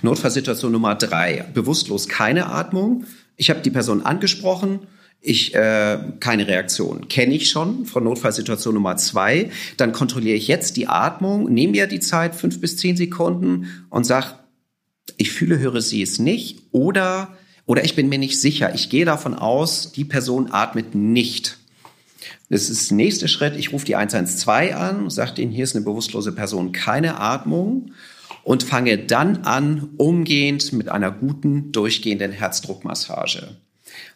[0.02, 1.50] Notfallsituation Nummer 3.
[1.54, 3.04] Bewusstlos keine Atmung.
[3.36, 4.80] Ich habe die Person angesprochen
[5.20, 7.08] ich äh, keine Reaktion.
[7.08, 9.50] Kenne ich schon von Notfallsituation Nummer zwei.
[9.76, 14.04] Dann kontrolliere ich jetzt die Atmung, nehme mir die Zeit, fünf bis zehn Sekunden und
[14.04, 14.38] sag,
[15.16, 18.74] ich fühle, höre sie es nicht oder oder ich bin mir nicht sicher.
[18.74, 21.58] Ich gehe davon aus, die Person atmet nicht.
[22.48, 23.56] Das ist der nächste Schritt.
[23.56, 27.92] Ich rufe die 112 an, sage denen, hier ist eine bewusstlose Person, keine Atmung
[28.42, 33.56] und fange dann an, umgehend mit einer guten, durchgehenden Herzdruckmassage.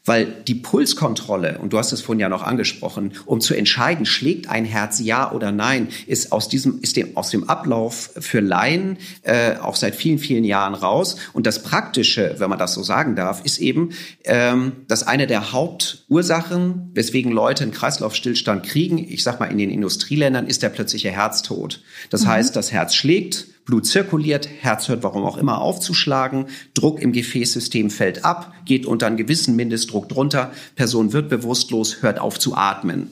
[0.05, 4.49] Weil die Pulskontrolle, und du hast es vorhin ja noch angesprochen, um zu entscheiden, schlägt
[4.49, 8.99] ein Herz ja oder nein, ist aus diesem, ist dem, aus dem Ablauf für Laien
[9.23, 11.17] äh, auch seit vielen, vielen Jahren raus.
[11.33, 13.91] Und das Praktische, wenn man das so sagen darf, ist eben,
[14.25, 19.71] ähm, dass eine der Hauptursachen, weswegen Leute einen Kreislaufstillstand kriegen, ich sag mal in den
[19.71, 21.81] Industrieländern, ist der plötzliche Herztod.
[22.11, 22.29] Das mhm.
[22.29, 27.91] heißt, das Herz schlägt, Blut zirkuliert, Herz hört warum auch immer aufzuschlagen, Druck im Gefäßsystem
[27.91, 33.11] fällt ab, geht unter einen gewissen Mindestdruck drunter, Person wird bewusstlos, hört auf zu atmen.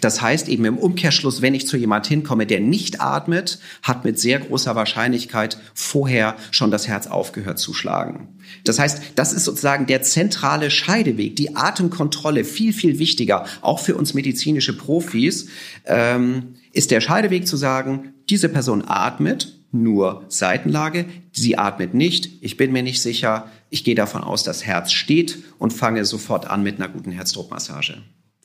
[0.00, 4.18] Das heißt eben im Umkehrschluss, wenn ich zu jemand hinkomme, der nicht atmet, hat mit
[4.18, 8.40] sehr großer Wahrscheinlichkeit vorher schon das Herz aufgehört zu schlagen.
[8.64, 13.94] Das heißt, das ist sozusagen der zentrale Scheideweg, die Atemkontrolle, viel, viel wichtiger, auch für
[13.94, 15.48] uns medizinische Profis,
[15.84, 21.06] ähm, ist der Scheideweg zu sagen, diese Person atmet, nur Seitenlage.
[21.32, 22.42] Sie atmet nicht.
[22.42, 23.50] Ich bin mir nicht sicher.
[23.70, 28.02] Ich gehe davon aus, das Herz steht und fange sofort an mit einer guten Herzdruckmassage.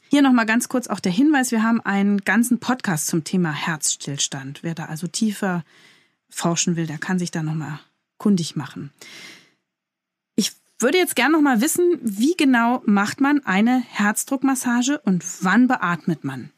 [0.10, 4.60] Hier nochmal ganz kurz auch der Hinweis, wir haben einen ganzen Podcast zum Thema Herzstillstand.
[4.62, 5.64] Wer da also tiefer
[6.30, 7.80] forschen will, der kann sich da nochmal
[8.18, 8.92] kundig machen.
[10.36, 16.26] Ich würde jetzt gerne nochmal wissen, wie genau macht man eine Herzdruckmassage und wann beatmet
[16.26, 16.52] man?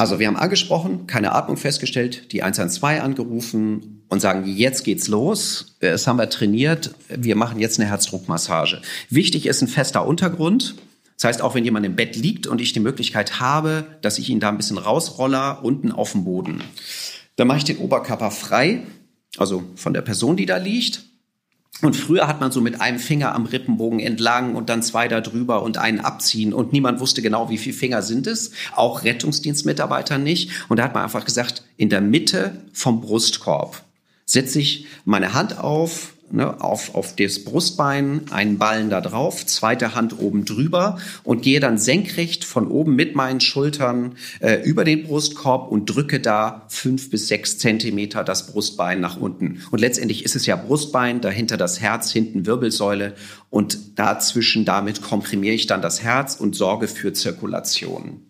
[0.00, 5.76] Also wir haben angesprochen, keine Atmung festgestellt, die 112 angerufen und sagen, jetzt geht's los.
[5.80, 6.94] Das haben wir trainiert.
[7.14, 8.80] Wir machen jetzt eine Herzdruckmassage.
[9.10, 10.76] Wichtig ist ein fester Untergrund.
[11.18, 14.30] Das heißt, auch wenn jemand im Bett liegt und ich die Möglichkeit habe, dass ich
[14.30, 16.62] ihn da ein bisschen rausroller, unten auf dem Boden.
[17.36, 18.84] Dann mache ich den Oberkörper frei,
[19.36, 21.09] also von der Person, die da liegt.
[21.82, 25.20] Und früher hat man so mit einem Finger am Rippenbogen entlang und dann zwei da
[25.20, 30.18] drüber und einen abziehen und niemand wusste genau, wie viele Finger sind es, auch Rettungsdienstmitarbeiter
[30.18, 30.50] nicht.
[30.68, 33.82] Und da hat man einfach gesagt, in der Mitte vom Brustkorb
[34.26, 39.94] setze ich meine Hand auf, ne, auf, auf das Brustbein, einen Ballen da drauf, zweite
[39.94, 45.04] Hand oben drüber und gehe dann senkrecht von oben mit meinen Schultern äh, über den
[45.04, 49.62] Brustkorb und drücke da fünf bis sechs Zentimeter das Brustbein nach unten.
[49.70, 53.14] Und letztendlich ist es ja Brustbein, dahinter das Herz, hinten Wirbelsäule
[53.50, 58.22] und dazwischen damit komprimiere ich dann das Herz und sorge für Zirkulation.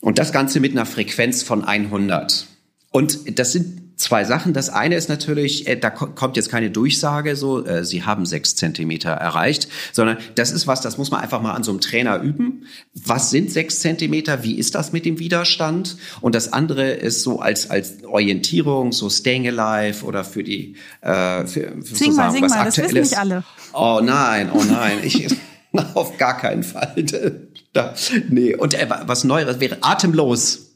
[0.00, 2.46] Und das Ganze mit einer Frequenz von 100.
[2.90, 4.52] Und das sind zwei Sachen.
[4.52, 8.56] Das eine ist natürlich, äh, da kommt jetzt keine Durchsage so, äh, Sie haben sechs
[8.56, 12.20] Zentimeter erreicht, sondern das ist was, das muss man einfach mal an so einem Trainer
[12.20, 12.66] üben.
[12.94, 14.44] Was sind sechs Zentimeter?
[14.44, 15.96] Wie ist das mit dem Widerstand?
[16.20, 21.44] Und das andere ist so als als Orientierung, so Staying Alive oder für die äh,
[21.46, 22.76] für, für sing mal, sing was mal, aktuelles.
[22.76, 23.44] das wissen nicht alle.
[23.72, 25.28] Oh nein, oh nein, ich
[25.94, 26.94] auf gar keinen Fall.
[27.72, 27.94] da,
[28.28, 30.66] nee, und äh, was Neueres wäre atemlos.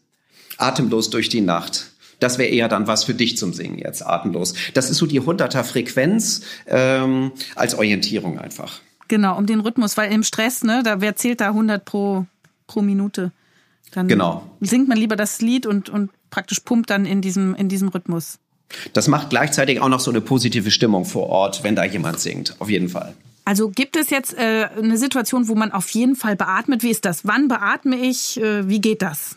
[0.59, 1.92] Atemlos durch die Nacht.
[2.23, 4.55] Das wäre eher dann was für dich zum Singen jetzt, atemlos.
[4.75, 8.81] Das ist so die 100er Frequenz ähm, als Orientierung einfach.
[9.09, 12.27] Genau, um den Rhythmus, weil im Stress, ne, da wer zählt da 100 pro,
[12.67, 13.33] pro Minute?
[13.91, 14.43] Dann genau.
[14.61, 18.39] singt man lieber das Lied und, und praktisch pumpt dann in diesem, in diesem Rhythmus.
[18.93, 22.57] Das macht gleichzeitig auch noch so eine positive Stimmung vor Ort, wenn da jemand singt,
[22.59, 23.15] auf jeden Fall.
[23.45, 26.83] Also gibt es jetzt äh, eine Situation, wo man auf jeden Fall beatmet?
[26.83, 27.27] Wie ist das?
[27.27, 28.41] Wann beatme ich?
[28.41, 29.37] Äh, wie geht das?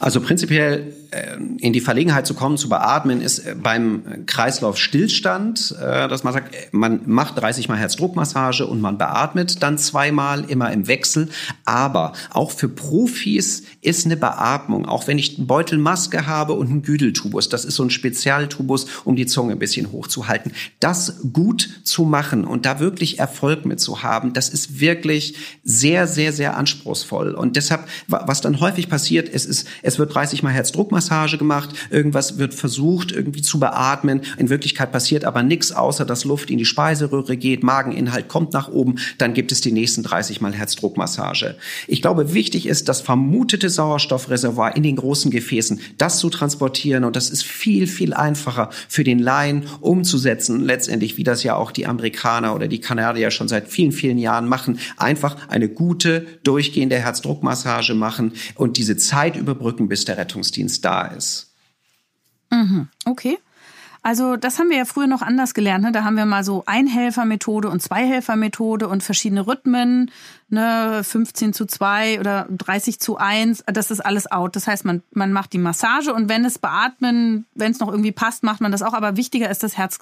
[0.00, 6.06] Also prinzipiell äh, in die Verlegenheit zu kommen, zu beatmen, ist äh, beim Kreislaufstillstand, äh,
[6.06, 10.86] dass man sagt, man macht 30 Mal Herzdruckmassage und man beatmet dann zweimal immer im
[10.86, 11.28] Wechsel.
[11.64, 16.82] Aber auch für Profis ist eine Beatmung, auch wenn ich einen Beutelmaske habe und einen
[16.82, 22.04] Güdeltubus, das ist so ein Spezialtubus, um die Zunge ein bisschen hochzuhalten, das gut zu
[22.04, 27.32] machen und da wirklich Erfolg mit zu haben, das ist wirklich sehr, sehr, sehr anspruchsvoll.
[27.34, 32.38] Und deshalb, was dann häufig passiert, es ist es wird 30 Mal Herzdruckmassage gemacht, irgendwas
[32.38, 34.20] wird versucht irgendwie zu beatmen.
[34.36, 38.68] In Wirklichkeit passiert aber nichts, außer dass Luft in die Speiseröhre geht, Mageninhalt kommt nach
[38.68, 41.56] oben, dann gibt es die nächsten 30 Mal Herzdruckmassage.
[41.86, 47.16] Ich glaube, wichtig ist, das vermutete Sauerstoffreservoir in den großen Gefäßen, das zu transportieren und
[47.16, 51.86] das ist viel, viel einfacher für den Laien umzusetzen, letztendlich, wie das ja auch die
[51.86, 57.94] Amerikaner oder die Kanadier schon seit vielen, vielen Jahren machen, einfach eine gute, durchgehende Herzdruckmassage
[57.94, 61.52] machen und diese Zeit überbrücken, überbrücken, bis der Rettungsdienst da ist.
[62.50, 63.38] Mhm, okay.
[64.00, 65.84] Also das haben wir ja früher noch anders gelernt.
[65.84, 65.92] Ne?
[65.92, 70.10] Da haben wir mal so Einhelfermethode und Zweihelfermethode und verschiedene Rhythmen,
[70.48, 71.02] ne?
[71.02, 73.64] 15 zu 2 oder 30 zu 1.
[73.66, 74.54] Das ist alles out.
[74.54, 78.12] Das heißt, man, man macht die Massage und wenn es beatmen, wenn es noch irgendwie
[78.12, 78.94] passt, macht man das auch.
[78.94, 79.98] Aber wichtiger ist, das Herz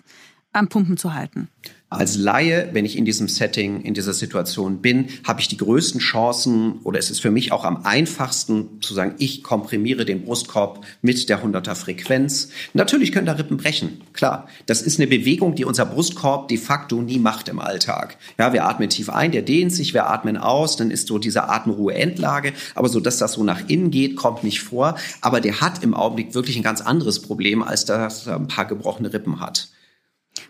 [0.53, 1.49] am Pumpen zu halten.
[1.89, 6.01] Als Laie, wenn ich in diesem Setting, in dieser Situation bin, habe ich die größten
[6.01, 10.85] Chancen oder es ist für mich auch am einfachsten zu sagen, ich komprimiere den Brustkorb
[11.01, 12.49] mit der 100er Frequenz.
[12.75, 14.49] Natürlich können da Rippen brechen, klar.
[14.67, 18.17] Das ist eine Bewegung, die unser Brustkorb de facto nie macht im Alltag.
[18.37, 21.49] Ja, wir atmen tief ein, der dehnt sich, wir atmen aus, dann ist so diese
[21.49, 24.97] Atemruhe-Endlage, aber so, dass das so nach innen geht, kommt nicht vor.
[25.21, 28.65] Aber der hat im Augenblick wirklich ein ganz anderes Problem, als dass er ein paar
[28.65, 29.69] gebrochene Rippen hat.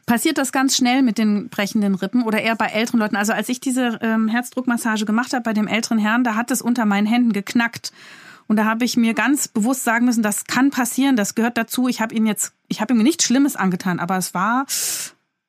[0.07, 3.16] Passiert das ganz schnell mit den brechenden Rippen oder eher bei älteren Leuten?
[3.16, 6.62] Also als ich diese ähm, Herzdruckmassage gemacht habe bei dem älteren Herrn, da hat es
[6.62, 7.92] unter meinen Händen geknackt.
[8.49, 11.88] Und da habe ich mir ganz bewusst sagen müssen, das kann passieren, das gehört dazu.
[11.88, 14.66] Ich habe ihn jetzt, ich habe ihm nichts Schlimmes angetan, aber es war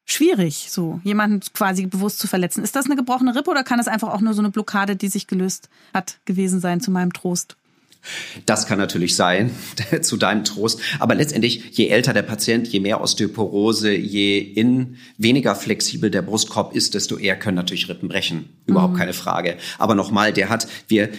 [0.05, 2.63] schwierig, so jemanden quasi bewusst zu verletzen.
[2.63, 5.09] Ist das eine gebrochene Rippe oder kann es einfach auch nur so eine Blockade, die
[5.09, 7.57] sich gelöst hat, gewesen sein zu meinem Trost?
[8.45, 9.51] Das kann natürlich sein,
[10.01, 10.79] zu deinem Trost.
[10.99, 16.75] Aber letztendlich, je älter der Patient, je mehr Osteoporose, je in weniger flexibel der Brustkorb
[16.75, 18.49] ist, desto eher können natürlich Rippen brechen.
[18.65, 18.97] Überhaupt mhm.
[18.97, 19.57] keine Frage.
[19.77, 21.09] Aber nochmal, der hat, wir,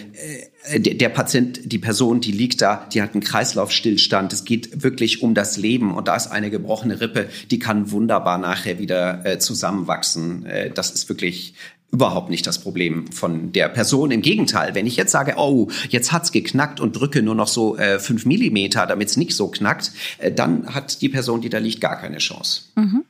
[0.65, 4.33] äh, der, der Patient, die Person, die liegt da, die hat einen Kreislaufstillstand.
[4.33, 5.95] Es geht wirklich um das Leben.
[5.95, 10.45] Und da ist eine gebrochene Rippe, die kann wunderbar nachher wieder äh, zusammenwachsen.
[10.45, 11.53] Äh, das ist wirklich
[11.91, 14.11] überhaupt nicht das Problem von der Person.
[14.11, 17.77] Im Gegenteil, wenn ich jetzt sage, oh, jetzt hat's geknackt und drücke nur noch so
[17.77, 21.57] äh, fünf Millimeter, damit es nicht so knackt, äh, dann hat die Person, die da
[21.57, 22.63] liegt, gar keine Chance.
[22.75, 23.05] Mhm.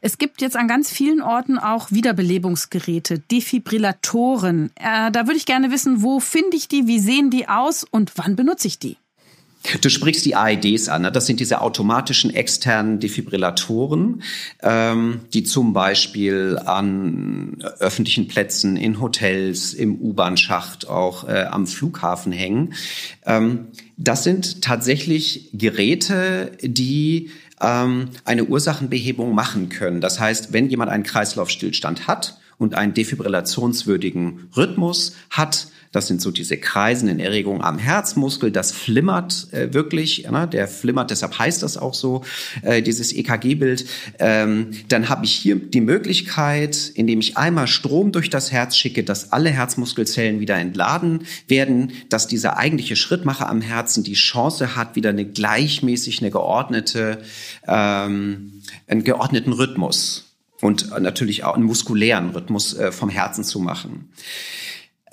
[0.00, 4.70] Es gibt jetzt an ganz vielen Orten auch Wiederbelebungsgeräte, Defibrillatoren.
[4.76, 8.12] Äh, da würde ich gerne wissen, wo finde ich die, wie sehen die aus und
[8.16, 8.96] wann benutze ich die?
[9.80, 11.02] Du sprichst die AEDs an.
[11.02, 11.12] Ne?
[11.12, 14.22] Das sind diese automatischen externen Defibrillatoren,
[14.60, 22.32] ähm, die zum Beispiel an öffentlichen Plätzen, in Hotels, im U-Bahn-Schacht, auch äh, am Flughafen
[22.32, 22.74] hängen.
[23.24, 30.00] Ähm, das sind tatsächlich Geräte, die ähm, eine Ursachenbehebung machen können.
[30.00, 36.30] Das heißt, wenn jemand einen Kreislaufstillstand hat und einen defibrillationswürdigen Rhythmus hat, das sind so
[36.30, 38.50] diese kreisenden Erregungen am Herzmuskel.
[38.50, 40.26] Das flimmert äh, wirklich.
[40.30, 40.48] Ne?
[40.48, 42.24] Der flimmert, deshalb heißt das auch so,
[42.62, 43.84] äh, dieses EKG-Bild.
[44.18, 49.04] Ähm, dann habe ich hier die Möglichkeit, indem ich einmal Strom durch das Herz schicke,
[49.04, 54.96] dass alle Herzmuskelzellen wieder entladen werden, dass dieser eigentliche Schrittmacher am Herzen die Chance hat,
[54.96, 57.18] wieder eine gleichmäßig, eine geordnete,
[57.66, 64.08] ähm, einen geordneten Rhythmus und natürlich auch einen muskulären Rhythmus äh, vom Herzen zu machen.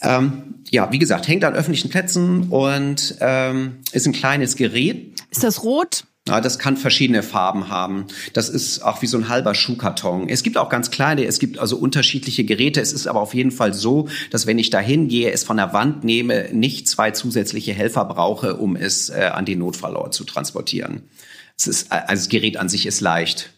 [0.01, 5.19] Ähm, ja, wie gesagt, hängt an öffentlichen Plätzen und ähm, ist ein kleines Gerät.
[5.31, 6.05] Ist das rot?
[6.27, 8.05] Ja, das kann verschiedene Farben haben.
[8.33, 10.29] Das ist auch wie so ein halber Schuhkarton.
[10.29, 12.81] Es gibt auch ganz kleine, es gibt also unterschiedliche Geräte.
[12.81, 15.73] Es ist aber auf jeden Fall so, dass wenn ich da hingehe, es von der
[15.73, 21.09] Wand nehme, nicht zwei zusätzliche Helfer brauche, um es äh, an den Notfallort zu transportieren.
[21.57, 23.49] Es ist, also das Gerät an sich ist leicht.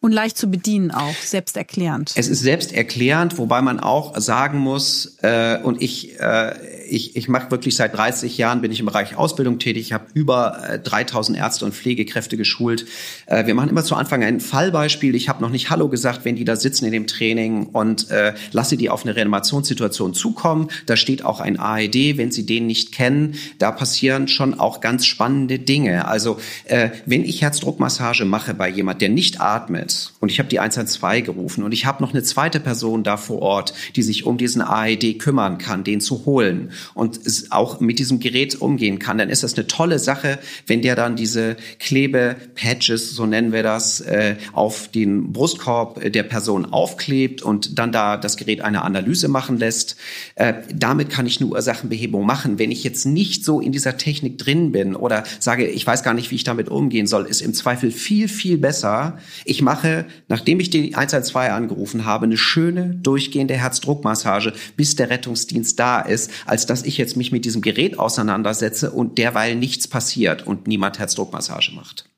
[0.00, 2.12] Und leicht zu bedienen auch, selbsterklärend.
[2.14, 6.54] Es ist selbsterklärend, wobei man auch sagen muss, äh, und ich, äh,
[6.90, 9.82] ich, ich mache wirklich seit 30 Jahren, bin ich im Bereich Ausbildung tätig.
[9.82, 12.86] Ich habe über 3000 äh, Ärzte und Pflegekräfte geschult.
[13.26, 15.14] Äh, wir machen immer zu Anfang ein Fallbeispiel.
[15.14, 18.34] Ich habe noch nicht Hallo gesagt, wenn die da sitzen in dem Training und äh,
[18.52, 20.68] lasse die auf eine Reanimationssituation zukommen.
[20.86, 23.34] Da steht auch ein AED, wenn Sie den nicht kennen.
[23.58, 26.08] Da passieren schon auch ganz spannende Dinge.
[26.08, 30.60] Also äh, wenn ich Herzdruckmassage mache bei jemand, der nicht atmet und ich habe die
[30.60, 34.38] 112 gerufen und ich habe noch eine zweite Person da vor Ort, die sich um
[34.38, 39.30] diesen AED kümmern kann, den zu holen und auch mit diesem Gerät umgehen kann, dann
[39.30, 44.36] ist das eine tolle Sache, wenn der dann diese Klebe-Patches, so nennen wir das, äh,
[44.52, 49.96] auf den Brustkorb der Person aufklebt und dann da das Gerät eine Analyse machen lässt.
[50.34, 52.58] Äh, damit kann ich eine Ursachenbehebung machen.
[52.58, 56.14] Wenn ich jetzt nicht so in dieser Technik drin bin oder sage, ich weiß gar
[56.14, 59.18] nicht, wie ich damit umgehen soll, ist im Zweifel viel, viel besser.
[59.44, 65.78] Ich mache, nachdem ich den 112 angerufen habe, eine schöne, durchgehende Herzdruckmassage, bis der Rettungsdienst
[65.78, 70.46] da ist, als dass ich jetzt mich mit diesem Gerät auseinandersetze und derweil nichts passiert
[70.46, 72.08] und niemand Herzdruckmassage macht.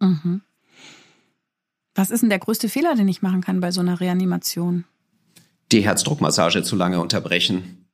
[0.00, 0.42] Mhm.
[1.94, 4.84] Was ist denn der größte Fehler, den ich machen kann bei so einer Reanimation?
[5.72, 7.86] Die Herzdruckmassage zu lange unterbrechen.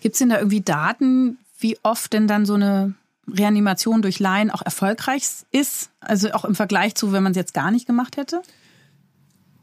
[0.00, 2.94] Gibt es denn da irgendwie Daten, wie oft denn dann so eine
[3.26, 5.90] Reanimation durch Laien auch erfolgreich ist?
[6.00, 8.42] Also auch im Vergleich zu, wenn man es jetzt gar nicht gemacht hätte?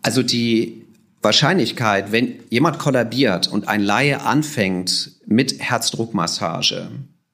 [0.01, 0.87] Also die
[1.21, 6.89] Wahrscheinlichkeit, wenn jemand kollabiert und ein Laie anfängt mit Herzdruckmassage,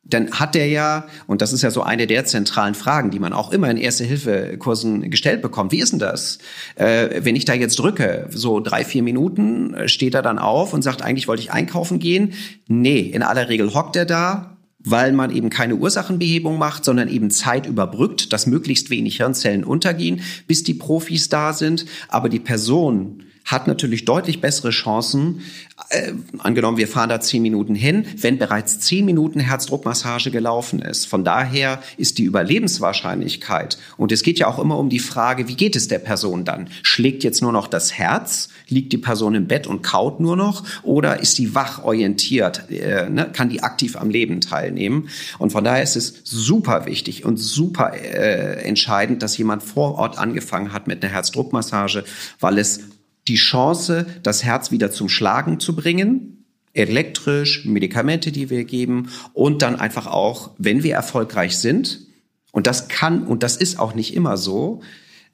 [0.09, 3.33] dann hat der ja, und das ist ja so eine der zentralen Fragen, die man
[3.33, 5.71] auch immer in Erste-Hilfe-Kursen gestellt bekommt.
[5.71, 6.39] Wie ist denn das?
[6.75, 10.81] Äh, wenn ich da jetzt drücke, so drei, vier Minuten, steht er dann auf und
[10.81, 12.33] sagt, eigentlich wollte ich einkaufen gehen.
[12.67, 17.29] Nee, in aller Regel hockt er da, weil man eben keine Ursachenbehebung macht, sondern eben
[17.29, 21.85] Zeit überbrückt, dass möglichst wenig Hirnzellen untergehen, bis die Profis da sind.
[22.07, 25.41] Aber die Person, hat natürlich deutlich bessere Chancen.
[25.89, 31.07] Äh, angenommen, wir fahren da zehn Minuten hin, wenn bereits zehn Minuten Herzdruckmassage gelaufen ist.
[31.07, 35.55] Von daher ist die Überlebenswahrscheinlichkeit, und es geht ja auch immer um die Frage, wie
[35.55, 36.69] geht es der Person dann?
[36.83, 38.49] Schlägt jetzt nur noch das Herz?
[38.67, 40.65] Liegt die Person im Bett und kaut nur noch?
[40.83, 42.69] Oder ist die wach orientiert?
[42.69, 43.29] Äh, ne?
[43.31, 45.07] Kann die aktiv am Leben teilnehmen?
[45.39, 50.17] Und von daher ist es super wichtig und super äh, entscheidend, dass jemand vor Ort
[50.17, 52.03] angefangen hat mit einer Herzdruckmassage,
[52.41, 52.81] weil es
[53.27, 59.61] die Chance, das Herz wieder zum Schlagen zu bringen, elektrisch, Medikamente, die wir geben und
[59.61, 62.07] dann einfach auch, wenn wir erfolgreich sind,
[62.51, 64.81] und das kann und das ist auch nicht immer so,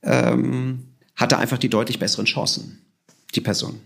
[0.02, 2.82] ähm, hat er einfach die deutlich besseren Chancen,
[3.36, 3.80] die Person.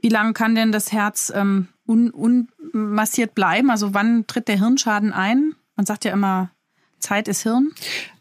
[0.00, 3.70] Wie lange kann denn das Herz ähm, un unmassiert bleiben?
[3.70, 5.54] Also wann tritt der Hirnschaden ein?
[5.76, 6.50] Man sagt ja immer,
[6.98, 7.72] Zeit ist Hirn.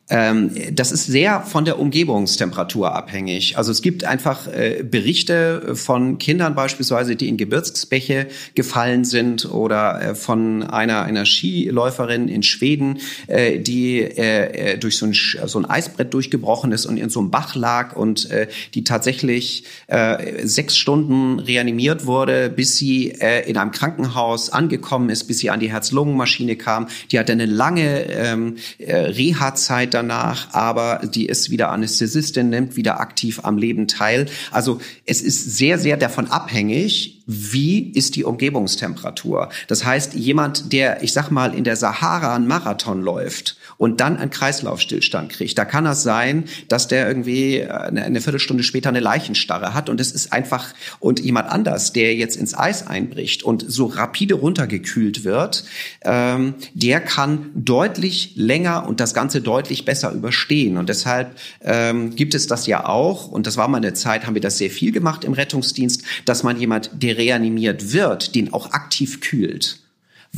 [0.07, 3.57] Ähm, das ist sehr von der Umgebungstemperatur abhängig.
[3.57, 10.01] Also es gibt einfach äh, Berichte von Kindern beispielsweise, die in Gebirgsbäche gefallen sind oder
[10.01, 15.57] äh, von einer, einer Skiläuferin in Schweden, äh, die äh, äh, durch so ein, so
[15.57, 20.45] ein Eisbrett durchgebrochen ist und in so einem Bach lag und äh, die tatsächlich äh,
[20.45, 25.59] sechs Stunden reanimiert wurde, bis sie äh, in einem Krankenhaus angekommen ist, bis sie an
[25.59, 26.89] die Herz-Lungen-Maschine kam.
[27.11, 32.99] Die hatte eine lange ähm, äh, Reha-Zeit danach, aber die ist wieder Anästhesistin, nimmt wieder
[32.99, 34.27] aktiv am Leben teil.
[34.51, 39.49] Also es ist sehr, sehr davon abhängig, wie ist die Umgebungstemperatur.
[39.67, 44.17] Das heißt, jemand, der, ich sag mal, in der Sahara einen Marathon läuft und dann
[44.17, 48.99] einen Kreislaufstillstand kriegt, da kann das sein, dass der irgendwie eine, eine Viertelstunde später eine
[48.99, 53.65] Leichenstarre hat und es ist einfach, und jemand anders, der jetzt ins Eis einbricht und
[53.67, 55.65] so rapide runtergekühlt wird,
[56.01, 60.77] ähm, der kann deutlich länger und das Ganze deutlich besser überstehen.
[60.77, 64.35] Und deshalb ähm, gibt es das ja auch, und das war mal eine Zeit, haben
[64.35, 68.71] wir das sehr viel gemacht im Rettungsdienst, dass man jemand, der reanimiert wird, den auch
[68.71, 69.84] aktiv kühlt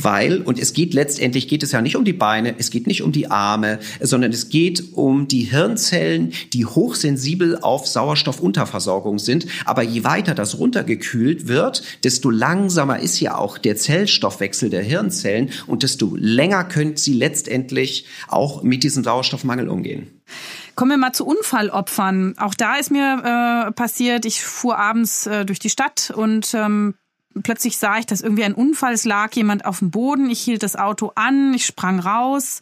[0.02, 3.02] weil, und es geht letztendlich, geht es ja nicht um die Beine, es geht nicht
[3.02, 9.46] um die Arme, sondern es geht um die Hirnzellen, die hochsensibel auf Sauerstoffunterversorgung sind.
[9.64, 15.50] Aber je weiter das runtergekühlt wird, desto langsamer ist ja auch der Zellstoffwechsel der Hirnzellen
[15.66, 20.08] und desto länger können sie letztendlich auch mit diesem Sauerstoffmangel umgehen.
[20.74, 22.34] Kommen wir mal zu Unfallopfern.
[22.38, 26.94] Auch da ist mir äh, passiert, ich fuhr abends äh, durch die Stadt und ähm,
[27.42, 30.62] plötzlich sah ich, dass irgendwie ein Unfall, es lag jemand auf dem Boden, ich hielt
[30.62, 32.60] das Auto an, ich sprang raus,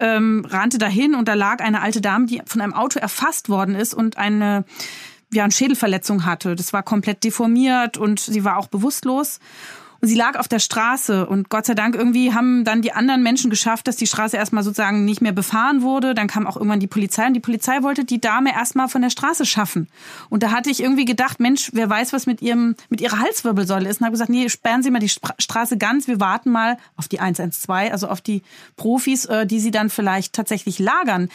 [0.00, 3.74] ähm, rannte dahin und da lag eine alte Dame, die von einem Auto erfasst worden
[3.74, 4.64] ist und eine
[5.32, 6.54] ja, eine Schädelverletzung hatte.
[6.54, 9.40] Das war komplett deformiert und sie war auch bewusstlos.
[10.06, 13.50] Sie lag auf der Straße und Gott sei Dank irgendwie haben dann die anderen Menschen
[13.50, 16.14] geschafft, dass die Straße erstmal sozusagen nicht mehr befahren wurde.
[16.14, 19.10] Dann kam auch irgendwann die Polizei und die Polizei wollte die Dame erstmal von der
[19.10, 19.88] Straße schaffen.
[20.30, 23.88] Und da hatte ich irgendwie gedacht, Mensch, wer weiß, was mit ihrem mit ihrer Halswirbelsäule
[23.88, 27.08] ist und habe gesagt, nee, sperren Sie mal die Straße ganz, wir warten mal auf
[27.08, 28.42] die 112, also auf die
[28.76, 31.28] Profis, äh, die sie dann vielleicht tatsächlich lagern.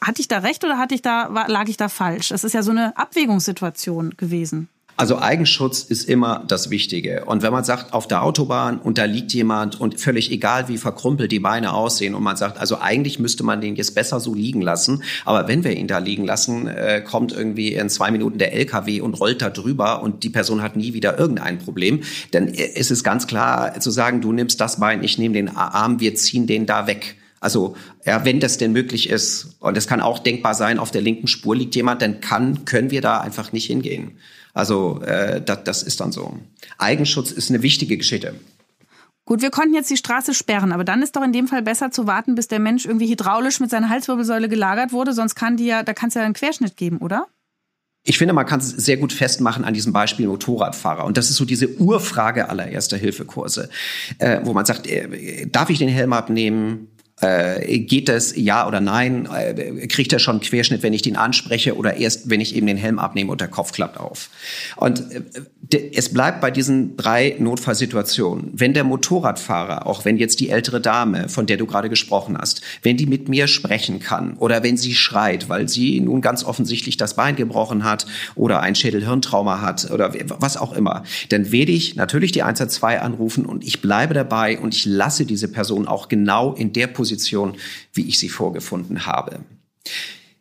[0.00, 2.30] Hatte ich da recht oder hatte ich da lag ich da falsch?
[2.30, 4.68] Es ist ja so eine Abwägungssituation gewesen.
[4.96, 7.24] Also Eigenschutz ist immer das Wichtige.
[7.24, 10.76] Und wenn man sagt, auf der Autobahn und da liegt jemand und völlig egal, wie
[10.76, 14.34] verkrumpelt die Beine aussehen und man sagt, also eigentlich müsste man den jetzt besser so
[14.34, 15.02] liegen lassen.
[15.24, 19.00] Aber wenn wir ihn da liegen lassen, äh, kommt irgendwie in zwei Minuten der LKW
[19.00, 22.00] und rollt da drüber und die Person hat nie wieder irgendein Problem.
[22.30, 26.00] Dann ist es ganz klar zu sagen, du nimmst das Bein, ich nehme den Arm,
[26.00, 27.16] wir ziehen den da weg.
[27.40, 27.76] Also
[28.06, 31.26] ja, wenn das denn möglich ist, und es kann auch denkbar sein, auf der linken
[31.26, 34.12] Spur liegt jemand, dann kann, können wir da einfach nicht hingehen.
[34.52, 36.38] Also äh, das, das ist dann so.
[36.78, 38.34] Eigenschutz ist eine wichtige Geschichte.
[39.24, 41.90] Gut, wir konnten jetzt die Straße sperren, aber dann ist doch in dem Fall besser
[41.92, 45.66] zu warten, bis der Mensch irgendwie hydraulisch mit seiner Halswirbelsäule gelagert wurde, sonst kann die
[45.66, 47.28] ja, da kann es ja einen Querschnitt geben, oder?
[48.04, 51.04] Ich finde, man kann es sehr gut festmachen an diesem Beispiel Motorradfahrer.
[51.04, 53.70] Und das ist so diese Urfrage aller Erster-Hilfe-Kurse,
[54.18, 56.88] äh, wo man sagt, äh, darf ich den Helm abnehmen?
[57.22, 59.28] Äh, geht das ja oder nein?
[59.32, 62.66] Äh, kriegt er schon einen Querschnitt, wenn ich den anspreche oder erst, wenn ich eben
[62.66, 64.28] den Helm abnehme und der Kopf klappt auf?
[64.76, 68.50] Und äh, es bleibt bei diesen drei Notfallsituationen.
[68.52, 72.60] Wenn der Motorradfahrer, auch wenn jetzt die ältere Dame, von der du gerade gesprochen hast,
[72.82, 76.96] wenn die mit mir sprechen kann oder wenn sie schreit, weil sie nun ganz offensichtlich
[76.96, 81.94] das Bein gebrochen hat oder ein Schädelhirntrauma hat oder was auch immer, dann werde ich
[81.94, 86.52] natürlich die 112 anrufen und ich bleibe dabei und ich lasse diese Person auch genau
[86.52, 87.11] in der Position,
[87.92, 89.40] wie ich sie vorgefunden habe.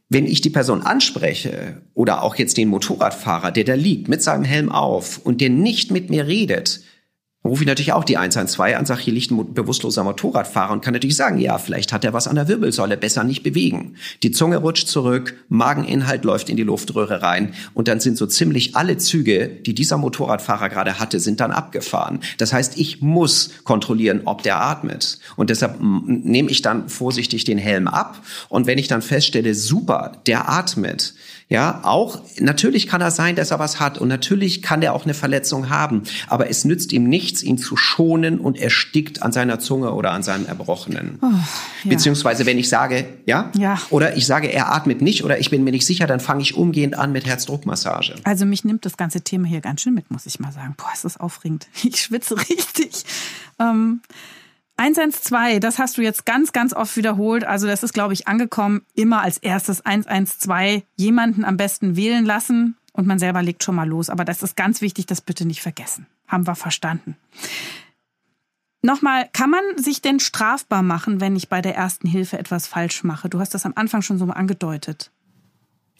[0.09, 4.43] Wenn ich die Person anspreche oder auch jetzt den Motorradfahrer, der da liegt mit seinem
[4.43, 6.81] Helm auf und der nicht mit mir redet,
[7.43, 10.93] rufe ich natürlich auch die 112 an, sage, hier liegt ein bewusstloser Motorradfahrer und kann
[10.93, 13.95] natürlich sagen, ja, vielleicht hat er was an der Wirbelsäule, besser nicht bewegen.
[14.21, 18.75] Die Zunge rutscht zurück, Mageninhalt läuft in die Luftröhre rein und dann sind so ziemlich
[18.75, 22.19] alle Züge, die dieser Motorradfahrer gerade hatte, sind dann abgefahren.
[22.37, 25.17] Das heißt, ich muss kontrollieren, ob der atmet.
[25.35, 30.21] Und deshalb nehme ich dann vorsichtig den Helm ab und wenn ich dann feststelle, super,
[30.27, 31.15] der atmet,
[31.51, 35.03] ja, auch, natürlich kann er sein, dass er was hat und natürlich kann er auch
[35.03, 39.59] eine Verletzung haben, aber es nützt ihm nichts, ihn zu schonen und erstickt an seiner
[39.59, 41.19] Zunge oder an seinem Erbrochenen.
[41.21, 41.89] Oh, ja.
[41.89, 45.65] Beziehungsweise, wenn ich sage, ja, ja, oder ich sage, er atmet nicht oder ich bin
[45.65, 48.15] mir nicht sicher, dann fange ich umgehend an mit Herzdruckmassage.
[48.23, 50.75] Also mich nimmt das ganze Thema hier ganz schön mit, muss ich mal sagen.
[50.77, 51.67] Boah, ist das aufregend.
[51.83, 53.03] Ich schwitze richtig.
[53.59, 53.99] Ähm
[54.81, 57.43] 112, das hast du jetzt ganz, ganz oft wiederholt.
[57.43, 58.81] Also das ist, glaube ich, angekommen.
[58.95, 63.87] Immer als erstes 112 jemanden am besten wählen lassen und man selber legt schon mal
[63.87, 64.09] los.
[64.09, 66.07] Aber das ist ganz wichtig, das bitte nicht vergessen.
[66.27, 67.15] Haben wir verstanden.
[68.81, 73.03] Nochmal, kann man sich denn strafbar machen, wenn ich bei der ersten Hilfe etwas falsch
[73.03, 73.29] mache?
[73.29, 75.11] Du hast das am Anfang schon so mal angedeutet.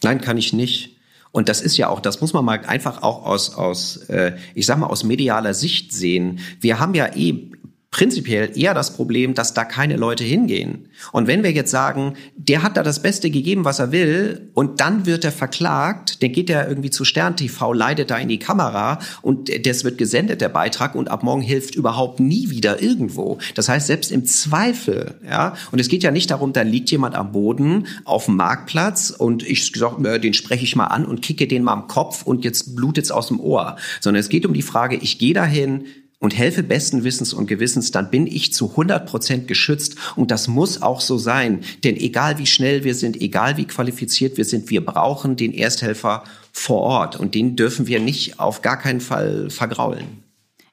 [0.02, 0.96] Nein, kann ich nicht.
[1.30, 4.66] Und das ist ja auch, das muss man mal einfach auch aus, aus äh, ich
[4.66, 6.40] sag mal, aus medialer Sicht sehen.
[6.60, 7.52] Wir haben ja eh
[7.92, 10.88] prinzipiell eher das Problem, dass da keine Leute hingehen.
[11.12, 14.80] Und wenn wir jetzt sagen, der hat da das Beste gegeben, was er will, und
[14.80, 18.38] dann wird er verklagt, dann geht er irgendwie zu Stern TV, leidet da in die
[18.38, 23.38] Kamera und das wird gesendet, der Beitrag, und ab morgen hilft überhaupt nie wieder irgendwo.
[23.54, 27.14] Das heißt, selbst im Zweifel, ja, und es geht ja nicht darum, da liegt jemand
[27.14, 31.46] am Boden auf dem Marktplatz und ich sage, den spreche ich mal an und kicke
[31.46, 34.62] den mal am Kopf und jetzt blutet's aus dem Ohr, sondern es geht um die
[34.62, 35.84] Frage, ich gehe dahin,
[36.22, 39.96] und helfe besten Wissens und Gewissens, dann bin ich zu 100 Prozent geschützt.
[40.14, 41.64] Und das muss auch so sein.
[41.82, 46.22] Denn egal wie schnell wir sind, egal wie qualifiziert wir sind, wir brauchen den Ersthelfer
[46.52, 47.18] vor Ort.
[47.18, 50.22] Und den dürfen wir nicht auf gar keinen Fall vergraulen.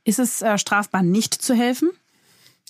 [0.04, 1.89] Ist es äh, strafbar, nicht zu helfen?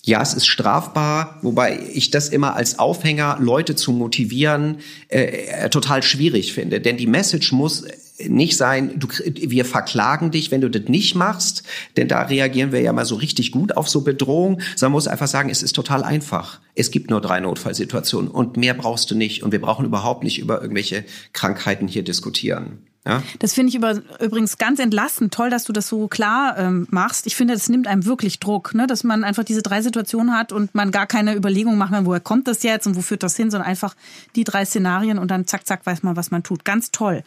[0.05, 4.77] Ja, es ist strafbar, wobei ich das immer als Aufhänger, Leute zu motivieren,
[5.09, 5.23] äh,
[5.65, 6.79] äh total schwierig finde.
[6.79, 7.83] Denn die Message muss
[8.27, 11.63] nicht sein, du, wir verklagen dich, wenn du das nicht machst,
[11.97, 15.27] denn da reagieren wir ja mal so richtig gut auf so Bedrohung, sondern muss einfach
[15.27, 16.59] sagen, es ist total einfach.
[16.75, 20.39] Es gibt nur drei Notfallsituationen und mehr brauchst du nicht und wir brauchen überhaupt nicht
[20.39, 22.79] über irgendwelche Krankheiten hier diskutieren.
[23.05, 23.23] Ja?
[23.39, 25.33] Das finde ich über, übrigens ganz entlastend.
[25.33, 27.27] Toll, dass du das so klar ähm, machst.
[27.27, 28.87] Ich finde, das nimmt einem wirklich Druck, ne?
[28.87, 32.19] dass man einfach diese drei Situationen hat und man gar keine Überlegung machen kann, woher
[32.19, 33.95] kommt das jetzt und wo führt das hin, sondern einfach
[34.35, 36.65] die drei Szenarien und dann zack, zack, weiß man, was man tut.
[36.65, 37.23] Ganz toll.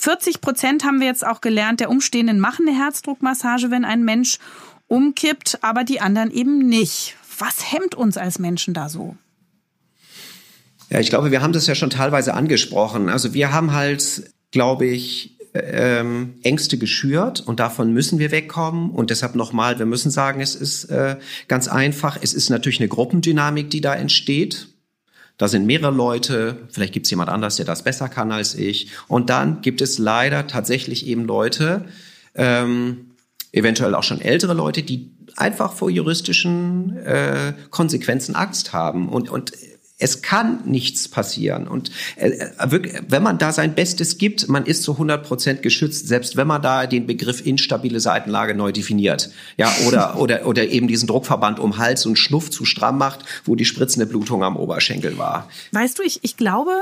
[0.00, 4.38] 40 Prozent haben wir jetzt auch gelernt, der Umstehenden machen eine Herzdruckmassage, wenn ein Mensch
[4.86, 7.16] umkippt, aber die anderen eben nicht.
[7.38, 9.16] Was hemmt uns als Menschen da so?
[10.88, 13.10] Ja, ich glaube, wir haben das ja schon teilweise angesprochen.
[13.10, 18.90] Also wir haben halt, glaube ich, ähm, Ängste geschürt und davon müssen wir wegkommen.
[18.90, 22.18] Und deshalb nochmal, wir müssen sagen, es ist äh, ganz einfach.
[22.22, 24.69] Es ist natürlich eine Gruppendynamik, die da entsteht.
[25.40, 28.90] Da sind mehrere Leute, vielleicht gibt es jemand anders, der das besser kann als ich.
[29.08, 31.86] Und dann gibt es leider tatsächlich eben Leute,
[32.34, 33.12] ähm,
[33.50, 39.08] eventuell auch schon ältere Leute, die einfach vor juristischen äh, Konsequenzen Angst haben.
[39.08, 39.52] Und, und
[40.00, 41.68] es kann nichts passieren.
[41.68, 42.48] Und äh,
[43.08, 46.62] wenn man da sein Bestes gibt, man ist zu 100 Prozent geschützt, selbst wenn man
[46.62, 49.30] da den Begriff instabile Seitenlage neu definiert.
[49.56, 53.54] Ja, oder, oder, oder eben diesen Druckverband um Hals und Schnuff zu stramm macht, wo
[53.54, 55.48] die spritzende Blutung am Oberschenkel war.
[55.72, 56.72] Weißt du, ich, ich glaube,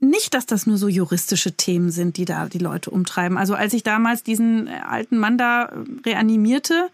[0.00, 3.36] nicht, dass das nur so juristische Themen sind, die da die Leute umtreiben.
[3.36, 5.72] Also als ich damals diesen alten Mann da
[6.06, 6.88] reanimierte,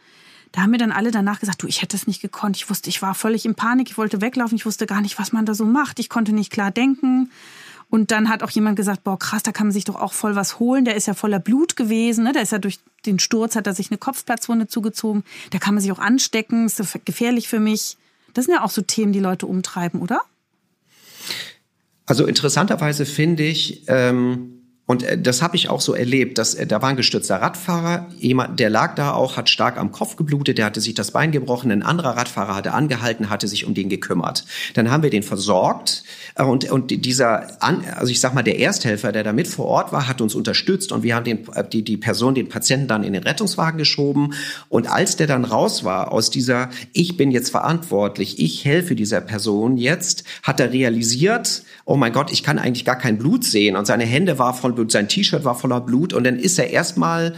[0.55, 2.57] da haben mir dann alle danach gesagt, du, ich hätte es nicht gekonnt.
[2.57, 5.33] Ich wusste, ich war völlig in Panik, ich wollte weglaufen, ich wusste gar nicht, was
[5.33, 5.99] man da so macht.
[5.99, 7.33] Ich konnte nicht klar denken.
[7.91, 10.37] Und dann hat auch jemand gesagt, boah, krass, da kann man sich doch auch voll
[10.37, 10.85] was holen.
[10.85, 12.33] Der ist ja voller Blut gewesen, ne?
[12.33, 15.25] Der ist ja durch den Sturz, hat er sich eine Kopfplatzwunde zugezogen.
[15.51, 17.97] Da kann man sich auch anstecken, ist gefährlich für mich.
[18.33, 20.21] Das sind ja auch so Themen, die Leute umtreiben, oder?
[22.07, 24.54] Also interessanterweise finde ich, ähm,
[24.87, 28.09] und äh, das habe ich auch so erlebt, dass äh, da war ein gestürzter Radfahrer,
[28.19, 31.33] jemand, der lag da auch, hat stark am Kopf geblutet, der hatte sich das Bein
[31.33, 34.45] gebrochen, ein anderer Radfahrer hatte angehalten, hatte sich um den gekümmert.
[34.75, 36.05] Dann haben wir den versorgt
[36.35, 39.93] äh, und, und dieser, also ich sag mal, der Ersthelfer, der da mit vor Ort
[39.93, 43.15] war, hat uns unterstützt und wir haben den, die, die Person, den Patienten dann in
[43.15, 44.35] den Rettungswagen geschoben
[44.69, 49.23] und als der dann raus war aus dieser, ich bin jetzt verantwortlich, ich helfe dieser
[49.23, 53.77] Person jetzt, hat er realisiert, oh mein Gott, ich kann eigentlich gar kein Blut sehen
[53.77, 56.71] und seine Hände war voll Blut, sein T-Shirt war voller Blut und dann ist er
[56.71, 57.35] erstmal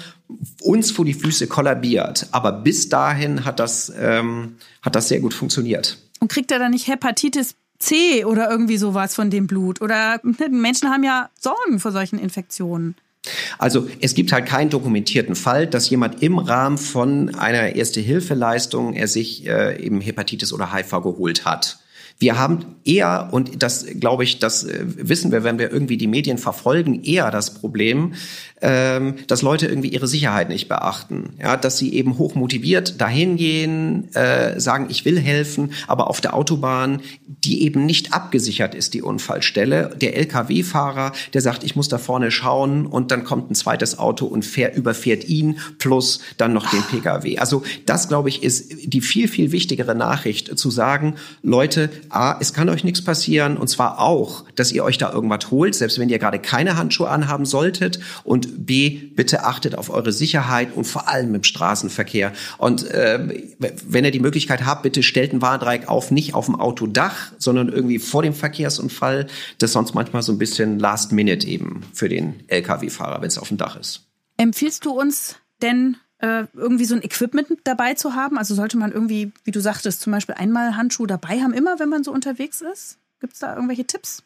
[0.61, 2.28] uns vor die Füße kollabiert.
[2.32, 5.99] Aber bis dahin hat das, ähm, hat das sehr gut funktioniert.
[6.20, 9.80] Und kriegt er dann nicht Hepatitis C oder irgendwie sowas von dem Blut?
[9.80, 12.94] Oder Menschen haben ja Sorgen vor solchen Infektionen.
[13.59, 19.09] Also es gibt halt keinen dokumentierten Fall, dass jemand im Rahmen von einer Erste-Hilfe-Leistung er
[19.09, 21.80] sich äh, eben Hepatitis oder HIV geholt hat.
[22.18, 26.06] Wir haben eher, und das glaube ich, das äh, wissen wir, wenn wir irgendwie die
[26.06, 28.14] Medien verfolgen, eher das Problem,
[28.62, 31.34] ähm, dass Leute irgendwie ihre Sicherheit nicht beachten.
[31.38, 36.34] Ja, dass sie eben hochmotiviert dahin gehen, äh, sagen, ich will helfen, aber auf der
[36.34, 39.94] Autobahn, die eben nicht abgesichert ist, die Unfallstelle.
[40.00, 44.24] Der Lkw-Fahrer, der sagt, ich muss da vorne schauen und dann kommt ein zweites Auto
[44.24, 47.38] und fährt, überfährt ihn plus dann noch den Pkw.
[47.38, 52.52] Also das, glaube ich, ist die viel, viel wichtigere Nachricht, zu sagen, Leute, A, es
[52.52, 56.09] kann euch nichts passieren und zwar auch, dass ihr euch da irgendwas holt, selbst wenn
[56.09, 61.09] ihr gerade keine Handschuhe anhaben solltet und B, bitte achtet auf eure Sicherheit und vor
[61.09, 62.32] allem im Straßenverkehr.
[62.59, 63.44] Und äh,
[63.86, 67.68] wenn ihr die Möglichkeit habt, bitte stellt ein Warndreieck auf, nicht auf dem Autodach, sondern
[67.68, 69.26] irgendwie vor dem Verkehrsunfall.
[69.59, 73.38] Das ist sonst manchmal so ein bisschen Last Minute eben für den Lkw-Fahrer, wenn es
[73.38, 74.07] auf dem Dach ist.
[74.36, 78.38] Empfiehlst du uns denn irgendwie so ein Equipment dabei zu haben?
[78.38, 81.88] Also sollte man irgendwie, wie du sagtest, zum Beispiel einmal Handschuhe dabei haben, immer wenn
[81.88, 82.98] man so unterwegs ist?
[83.20, 84.22] Gibt es da irgendwelche Tipps?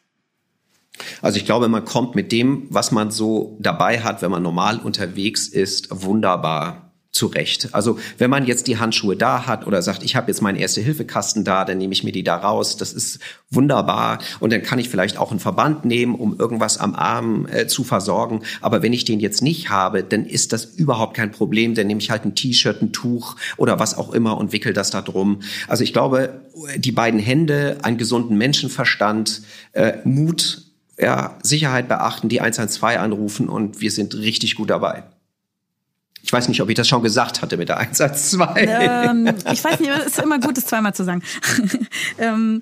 [1.21, 4.79] Also ich glaube, man kommt mit dem, was man so dabei hat, wenn man normal
[4.79, 7.69] unterwegs ist, wunderbar zurecht.
[7.73, 11.43] Also wenn man jetzt die Handschuhe da hat oder sagt, ich habe jetzt meinen Erste-Hilfe-Kasten
[11.43, 12.77] da, dann nehme ich mir die da raus.
[12.77, 14.19] Das ist wunderbar.
[14.39, 17.83] Und dann kann ich vielleicht auch einen Verband nehmen, um irgendwas am Arm äh, zu
[17.83, 18.43] versorgen.
[18.61, 21.75] Aber wenn ich den jetzt nicht habe, dann ist das überhaupt kein Problem.
[21.75, 24.89] Dann nehme ich halt ein T-Shirt, ein Tuch oder was auch immer und wickel das
[24.89, 25.41] da drum.
[25.67, 26.41] Also ich glaube,
[26.77, 29.41] die beiden Hände, einen gesunden Menschenverstand,
[29.73, 30.63] äh, Mut,
[30.97, 35.03] ja, Sicherheit beachten, die 112 anrufen und wir sind richtig gut dabei.
[36.23, 38.57] Ich weiß nicht, ob ich das schon gesagt hatte mit der 112.
[38.57, 41.23] Ähm, ich weiß nicht, es ist immer gut, das zweimal zu sagen.
[42.19, 42.61] ähm,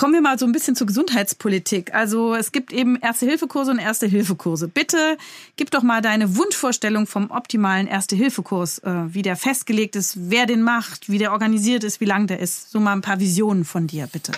[0.00, 1.92] kommen wir mal so ein bisschen zur Gesundheitspolitik.
[1.94, 4.68] Also es gibt eben Erste-Hilfe-Kurse und Erste-Hilfe-Kurse.
[4.68, 5.18] Bitte
[5.56, 10.62] gib doch mal deine Wunschvorstellung vom optimalen Erste-Hilfe-Kurs, äh, wie der festgelegt ist, wer den
[10.62, 12.70] macht, wie der organisiert ist, wie lang der ist.
[12.70, 14.32] So mal ein paar Visionen von dir, bitte.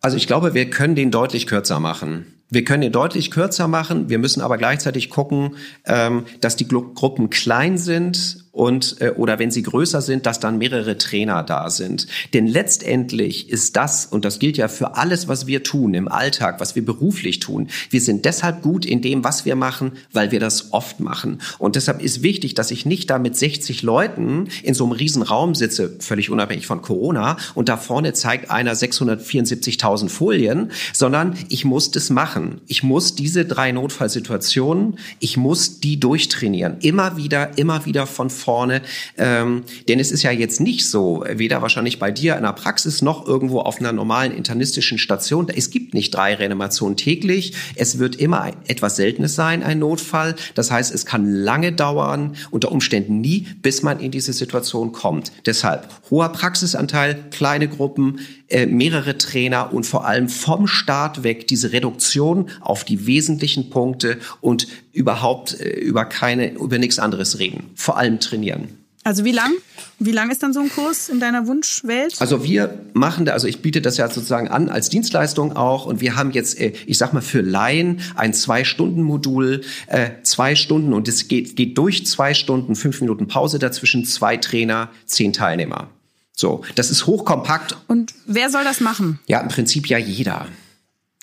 [0.00, 2.26] Also ich glaube, wir können den deutlich kürzer machen.
[2.50, 4.08] Wir können ihn deutlich kürzer machen.
[4.08, 9.50] Wir müssen aber gleichzeitig gucken, ähm, dass die Gruppen klein sind und äh, oder wenn
[9.50, 12.06] sie größer sind, dass dann mehrere Trainer da sind.
[12.34, 16.60] Denn letztendlich ist das und das gilt ja für alles, was wir tun im Alltag,
[16.60, 17.68] was wir beruflich tun.
[17.88, 21.40] Wir sind deshalb gut in dem, was wir machen, weil wir das oft machen.
[21.56, 25.22] Und deshalb ist wichtig, dass ich nicht da mit 60 Leuten in so einem riesen
[25.22, 31.64] Raum sitze, völlig unabhängig von Corona, und da vorne zeigt einer 674.000 Folien, sondern ich
[31.64, 32.60] muss das machen.
[32.66, 36.76] Ich muss diese drei Notfallsituationen, ich muss die durchtrainieren.
[36.80, 38.82] Immer wieder, immer wieder von vorne vorne.
[39.16, 43.00] Ähm, denn es ist ja jetzt nicht so, weder wahrscheinlich bei dir in der Praxis
[43.00, 45.46] noch irgendwo auf einer normalen internistischen Station.
[45.54, 47.52] Es gibt nicht drei Reanimationen täglich.
[47.76, 50.34] Es wird immer etwas Seltenes sein, ein Notfall.
[50.56, 55.30] Das heißt, es kann lange dauern, unter Umständen nie, bis man in diese Situation kommt.
[55.46, 58.18] Deshalb hoher Praxisanteil, kleine Gruppen,
[58.50, 64.18] äh, mehrere Trainer und vor allem vom Start weg diese Reduktion auf die wesentlichen Punkte
[64.40, 67.70] und überhaupt äh, über keine, über nichts anderes reden.
[67.74, 68.80] Vor allem trainieren.
[69.02, 69.52] Also wie lang?
[69.98, 72.20] Wie lang ist dann so ein Kurs in deiner Wunschwelt?
[72.20, 76.02] Also wir machen da, also ich biete das ja sozusagen an als Dienstleistung auch und
[76.02, 81.08] wir haben jetzt, äh, ich sag mal für Laien ein Zwei-Stunden-Modul, äh, zwei Stunden und
[81.08, 85.88] es geht, geht durch zwei Stunden, fünf Minuten Pause dazwischen, zwei Trainer, zehn Teilnehmer.
[86.32, 87.76] So, das ist hochkompakt.
[87.86, 89.20] Und wer soll das machen?
[89.26, 90.46] Ja, im Prinzip ja jeder.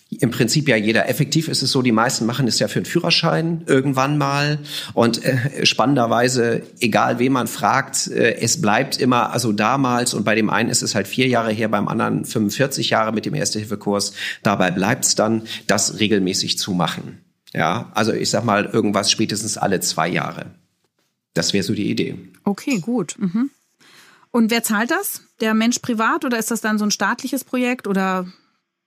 [0.10, 1.10] Im Prinzip ja jeder.
[1.10, 4.60] Effektiv ist es so, die meisten machen es ja für einen Führerschein irgendwann mal.
[4.94, 10.36] Und äh, spannenderweise, egal wen man fragt, äh, es bleibt immer, also damals, und bei
[10.36, 14.14] dem einen ist es halt vier Jahre her, beim anderen 45 Jahre mit dem Erste-Hilfe-Kurs,
[14.44, 17.20] dabei bleibt es dann, das regelmäßig zu machen.
[17.54, 20.52] Ja, also ich sag mal, irgendwas spätestens alle zwei Jahre.
[21.34, 22.18] Das wäre so die Idee.
[22.46, 23.16] Okay, gut.
[23.20, 23.50] Mhm.
[24.38, 25.24] Und wer zahlt das?
[25.42, 28.28] Der Mensch privat oder ist das dann so ein staatliches Projekt oder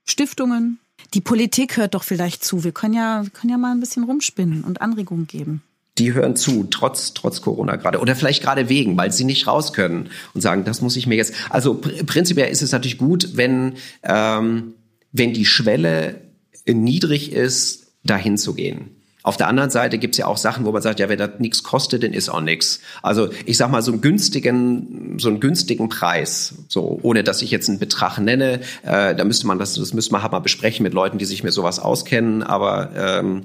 [0.06, 0.78] Stiftungen?
[1.12, 2.62] Die Politik hört doch vielleicht zu.
[2.62, 5.62] Wir können ja, können ja mal ein bisschen rumspinnen und Anregungen geben
[5.98, 7.98] die hören zu, trotz, trotz Corona gerade.
[7.98, 11.16] Oder vielleicht gerade wegen, weil sie nicht raus können und sagen, das muss ich mir
[11.16, 11.34] jetzt.
[11.50, 14.74] Also pr prinzipiell ist es natürlich gut, wenn, ähm,
[15.12, 16.22] wenn die Schwelle
[16.64, 18.99] niedrig ist, dahin zu gehen.
[19.22, 21.62] Auf der anderen Seite gibt's ja auch Sachen, wo man sagt, ja, wenn das nichts
[21.62, 22.80] kostet, dann ist auch nichts.
[23.02, 27.50] Also ich sag mal so einen günstigen, so einen günstigen Preis, so ohne dass ich
[27.50, 28.60] jetzt einen Betrag nenne.
[28.82, 31.42] Äh, da müsste man das, das müsste man halt mal besprechen mit Leuten, die sich
[31.42, 32.42] mit sowas auskennen.
[32.42, 33.44] Aber ähm,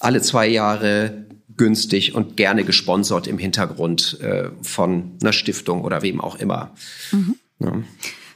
[0.00, 6.20] alle zwei Jahre günstig und gerne gesponsert im Hintergrund äh, von einer Stiftung oder wem
[6.20, 6.70] auch immer.
[7.12, 7.34] Mhm.
[7.58, 7.72] Ja.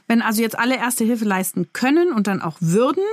[0.07, 3.03] Wenn also jetzt alle Erste Hilfe leisten können und dann auch würden,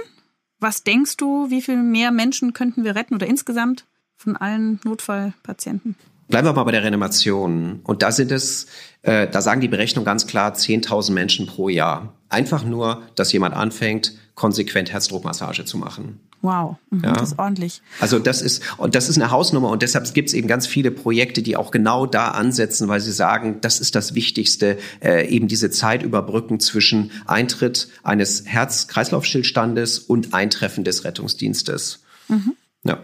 [0.61, 3.87] was denkst du, wie viel mehr Menschen könnten wir retten oder insgesamt
[4.17, 5.97] von allen Notfallpatienten?
[6.31, 7.81] Bleiben wir mal bei der Reanimation.
[7.83, 8.67] Und da sind es,
[9.03, 12.15] äh, da sagen die Berechnungen ganz klar, 10.000 Menschen pro Jahr.
[12.29, 16.21] Einfach nur, dass jemand anfängt, konsequent Herzdruckmassage zu machen.
[16.43, 17.13] Wow, mhm, ja.
[17.13, 17.83] das ist ordentlich.
[18.01, 20.91] Also das ist und das ist eine Hausnummer und deshalb gibt es eben ganz viele
[20.91, 25.49] Projekte, die auch genau da ansetzen, weil sie sagen, das ist das Wichtigste, äh, eben
[25.49, 32.03] diese Zeit überbrücken zwischen Eintritt eines Herz-Kreislauf-Stillstandes und Eintreffen des Rettungsdienstes.
[32.29, 32.55] Mhm.
[32.85, 33.01] Ja.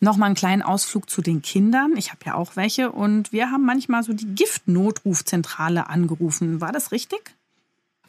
[0.00, 1.94] Nochmal einen kleinen Ausflug zu den Kindern.
[1.96, 6.62] Ich habe ja auch welche und wir haben manchmal so die Giftnotrufzentrale angerufen.
[6.62, 7.34] War das richtig?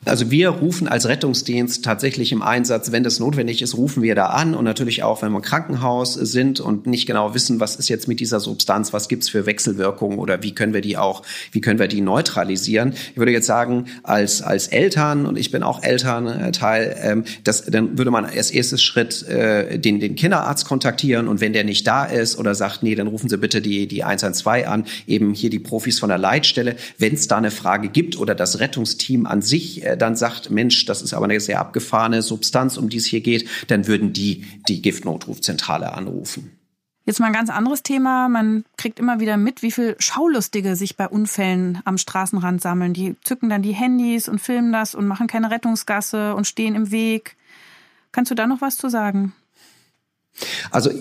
[0.04, 4.28] Also wir rufen als Rettungsdienst tatsächlich im Einsatz, wenn das notwendig ist, rufen wir da
[4.28, 7.88] an und natürlich auch, wenn wir im Krankenhaus sind und nicht genau wissen, was ist
[7.88, 11.22] jetzt mit dieser Substanz, was gibt's für Wechselwirkungen oder wie können wir die auch,
[11.52, 12.94] wie können wir die neutralisieren.
[13.12, 18.00] Ich würde jetzt sagen, als als Eltern und ich bin auch Elternteil, ähm, das, dann
[18.00, 22.06] würde man als erstes Schritt äh, den den Kinderarzt kontaktieren und wenn der nicht da
[22.06, 25.60] ist oder sagt, nee, dann rufen Sie bitte die die 112 an, eben hier die
[25.60, 29.84] Profis von der Leitstelle, wenn es da eine Frage gibt oder das Rettungsteam an sich
[29.86, 33.22] äh, dann sagt, Mensch, das ist aber eine sehr abgefahrene Substanz, um die es hier
[33.22, 36.52] geht, dann würden die die Giftnotrufzentrale anrufen.
[37.04, 38.30] Jetzt mal ein ganz anderes Thema.
[38.30, 42.94] Man kriegt immer wieder mit, wie viel Schaulustige sich bei Unfällen am Straßenrand sammeln.
[42.94, 46.92] Die zücken dann die Handys und filmen das und machen keine Rettungsgasse und stehen im
[46.92, 47.38] Weg.
[48.12, 49.34] Kannst du da noch was zu sagen?
[50.70, 50.92] Also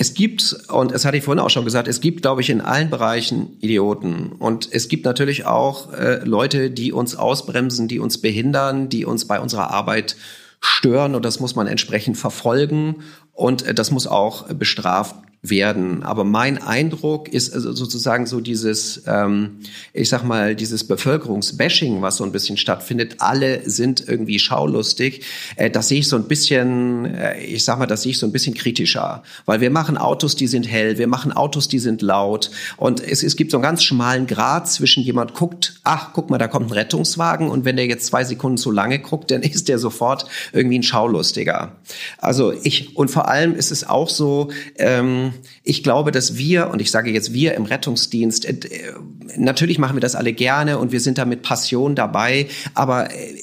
[0.00, 2.62] es gibt, und es hatte ich vorhin auch schon gesagt, es gibt, glaube ich, in
[2.62, 4.32] allen Bereichen Idioten.
[4.32, 9.26] Und es gibt natürlich auch äh, Leute, die uns ausbremsen, die uns behindern, die uns
[9.26, 10.16] bei unserer Arbeit
[10.58, 11.14] stören.
[11.14, 13.02] Und das muss man entsprechend verfolgen.
[13.34, 16.02] Und äh, das muss auch bestraft werden.
[16.02, 19.60] Aber mein Eindruck ist also sozusagen so dieses, ähm,
[19.94, 23.16] ich sag mal, dieses Bevölkerungsbashing, was so ein bisschen stattfindet.
[23.18, 25.24] Alle sind irgendwie schaulustig.
[25.56, 28.26] Äh, das sehe ich so ein bisschen, äh, ich sag mal, das sehe ich so
[28.26, 29.22] ein bisschen kritischer.
[29.46, 32.50] Weil wir machen Autos, die sind hell, wir machen Autos, die sind laut.
[32.76, 36.36] Und es, es gibt so einen ganz schmalen Grad zwischen jemand guckt, ach, guck mal,
[36.36, 37.48] da kommt ein Rettungswagen.
[37.48, 40.82] Und wenn der jetzt zwei Sekunden zu lange guckt, dann ist der sofort irgendwie ein
[40.82, 41.76] Schaulustiger.
[42.18, 45.29] Also ich, und vor allem ist es auch so, ähm,
[45.62, 48.92] ich glaube, dass wir, und ich sage jetzt wir im Rettungsdienst, äh,
[49.36, 53.42] natürlich machen wir das alle gerne und wir sind da mit Passion dabei, aber äh,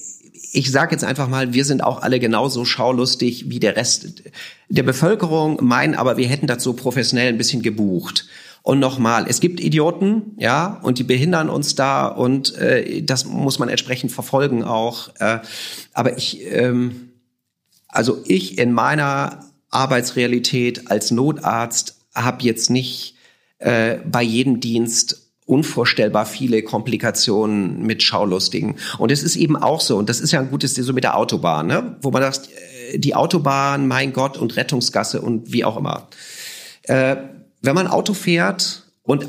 [0.51, 4.23] ich sage jetzt einfach mal, wir sind auch alle genauso schaulustig wie der Rest
[4.69, 8.25] der Bevölkerung, meinen aber, wir hätten das so professionell ein bisschen gebucht.
[8.63, 13.59] Und nochmal, es gibt Idioten, ja, und die behindern uns da und äh, das muss
[13.59, 15.09] man entsprechend verfolgen auch.
[15.19, 15.39] Äh,
[15.93, 17.11] aber ich, ähm,
[17.87, 23.15] also ich in meiner Arbeitsrealität als Notarzt habe jetzt nicht
[23.59, 28.75] äh, bei jedem Dienst unvorstellbar viele Komplikationen mit Schaulustigen.
[28.97, 31.17] Und es ist eben auch so, und das ist ja ein gutes, so mit der
[31.17, 31.95] Autobahn, ne?
[32.01, 32.49] wo man sagt,
[32.91, 36.09] äh, die Autobahn, mein Gott, und Rettungsgasse und wie auch immer.
[36.83, 37.15] Äh,
[37.61, 39.27] wenn man Auto fährt und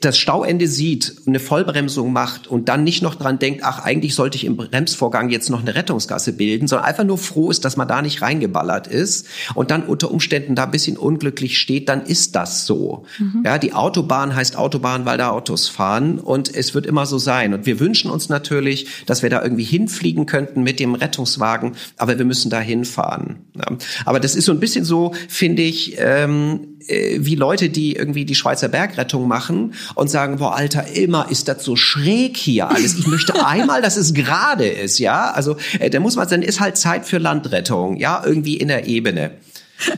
[0.00, 4.36] das Stauende sieht, eine Vollbremsung macht und dann nicht noch dran denkt, ach, eigentlich sollte
[4.36, 7.86] ich im Bremsvorgang jetzt noch eine Rettungsgasse bilden, sondern einfach nur froh ist, dass man
[7.86, 12.34] da nicht reingeballert ist und dann unter Umständen da ein bisschen unglücklich steht, dann ist
[12.34, 13.04] das so.
[13.18, 13.42] Mhm.
[13.44, 17.54] Ja, die Autobahn heißt Autobahn, weil da Autos fahren und es wird immer so sein.
[17.54, 22.18] Und wir wünschen uns natürlich, dass wir da irgendwie hinfliegen könnten mit dem Rettungswagen, aber
[22.18, 23.46] wir müssen da hinfahren.
[23.54, 23.76] Ja.
[24.04, 28.24] Aber das ist so ein bisschen so, finde ich, ähm, äh, wie Leute, die irgendwie
[28.24, 32.98] die Schweizer Bergrettung machen und sagen, boah, Alter, immer ist das so schräg hier alles.
[32.98, 35.30] Ich möchte einmal, dass es gerade ist, ja.
[35.30, 38.86] Also äh, da muss man, dann ist halt Zeit für Landrettung, ja, irgendwie in der
[38.86, 39.32] Ebene.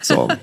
[0.03, 0.29] So.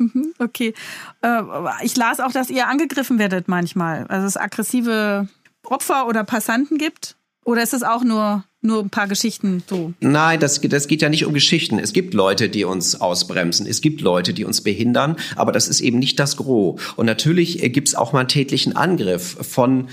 [0.00, 0.74] Mhm, okay.
[1.22, 1.42] Äh,
[1.82, 4.06] ich las auch, dass ihr angegriffen werdet manchmal.
[4.06, 5.26] Also es aggressive
[5.64, 7.16] Opfer oder Passanten gibt.
[7.44, 9.92] Oder ist es auch nur nur ein paar Geschichten so.
[9.98, 11.80] Nein, das, das geht ja nicht um Geschichten.
[11.80, 13.66] Es gibt Leute, die uns ausbremsen.
[13.66, 15.16] Es gibt Leute, die uns behindern.
[15.34, 16.80] Aber das ist eben nicht das Gros.
[16.94, 19.88] Und natürlich äh, gibt es auch mal einen tätlichen Angriff von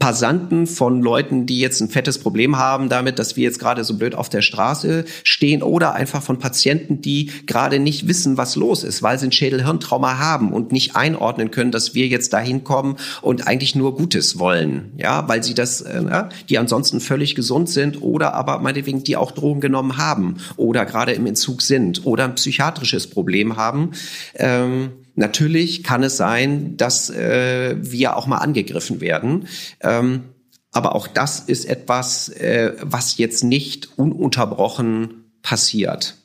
[0.00, 3.98] Passanten von Leuten, die jetzt ein fettes Problem haben damit, dass wir jetzt gerade so
[3.98, 8.82] blöd auf der Straße stehen oder einfach von Patienten, die gerade nicht wissen, was los
[8.82, 12.96] ist, weil sie ein Schädelhirntrauma haben und nicht einordnen können, dass wir jetzt dahin kommen
[13.20, 18.00] und eigentlich nur Gutes wollen, ja, weil sie das, äh, die ansonsten völlig gesund sind
[18.00, 22.36] oder aber meinetwegen die auch Drogen genommen haben oder gerade im Entzug sind oder ein
[22.36, 23.90] psychiatrisches Problem haben.
[24.34, 29.48] Ähm, Natürlich kann es sein, dass äh, wir auch mal angegriffen werden.
[29.80, 30.24] Ähm,
[30.72, 36.16] aber auch das ist etwas, äh, was jetzt nicht ununterbrochen passiert.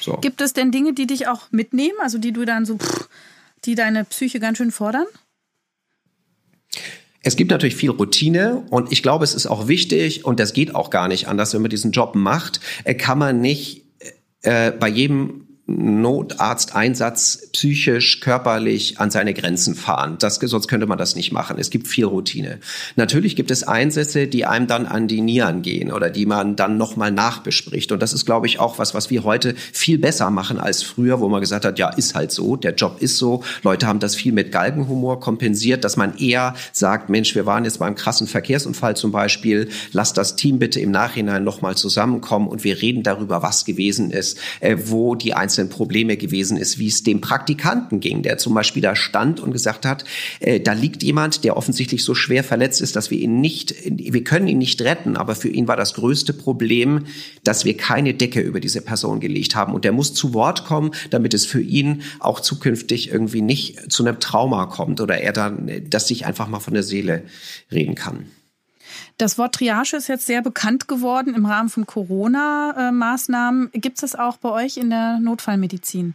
[0.00, 0.16] So.
[0.18, 3.08] Gibt es denn Dinge, die dich auch mitnehmen, also die du dann so, pff,
[3.64, 5.06] die deine Psyche ganz schön fordern?
[7.22, 10.74] Es gibt natürlich viel Routine und ich glaube, es ist auch wichtig und das geht
[10.74, 13.84] auch gar nicht anders, wenn man diesen Job macht, äh, kann man nicht
[14.42, 20.16] äh, bei jedem Notarzteinsatz psychisch, körperlich an seine Grenzen fahren.
[20.18, 21.56] Das, sonst könnte man das nicht machen.
[21.58, 22.58] Es gibt viel Routine.
[22.96, 26.78] Natürlich gibt es Einsätze, die einem dann an die Nieren gehen oder die man dann
[26.78, 27.92] nochmal nachbespricht.
[27.92, 31.20] Und das ist, glaube ich, auch was, was wir heute viel besser machen als früher,
[31.20, 33.44] wo man gesagt hat, ja, ist halt so, der Job ist so.
[33.62, 37.78] Leute haben das viel mit Galgenhumor kompensiert, dass man eher sagt, Mensch, wir waren jetzt
[37.78, 42.82] beim krassen Verkehrsunfall zum Beispiel, lass das Team bitte im Nachhinein nochmal zusammenkommen und wir
[42.82, 47.02] reden darüber, was gewesen ist, äh, wo die einzelnen einzelnen Probleme gewesen ist, wie es
[47.02, 50.04] dem Praktikanten ging, der zum Beispiel da stand und gesagt hat,
[50.40, 54.24] äh, da liegt jemand, der offensichtlich so schwer verletzt ist, dass wir ihn nicht, wir
[54.24, 57.04] können ihn nicht retten, aber für ihn war das größte Problem,
[57.44, 60.92] dass wir keine Decke über diese Person gelegt haben und der muss zu Wort kommen,
[61.10, 65.70] damit es für ihn auch zukünftig irgendwie nicht zu einem Trauma kommt oder er dann,
[65.90, 67.24] dass sich einfach mal von der Seele
[67.70, 68.26] reden kann.
[69.18, 73.70] Das Wort Triage ist jetzt sehr bekannt geworden im Rahmen von Corona-Maßnahmen.
[73.72, 76.14] Gibt es das auch bei euch in der Notfallmedizin?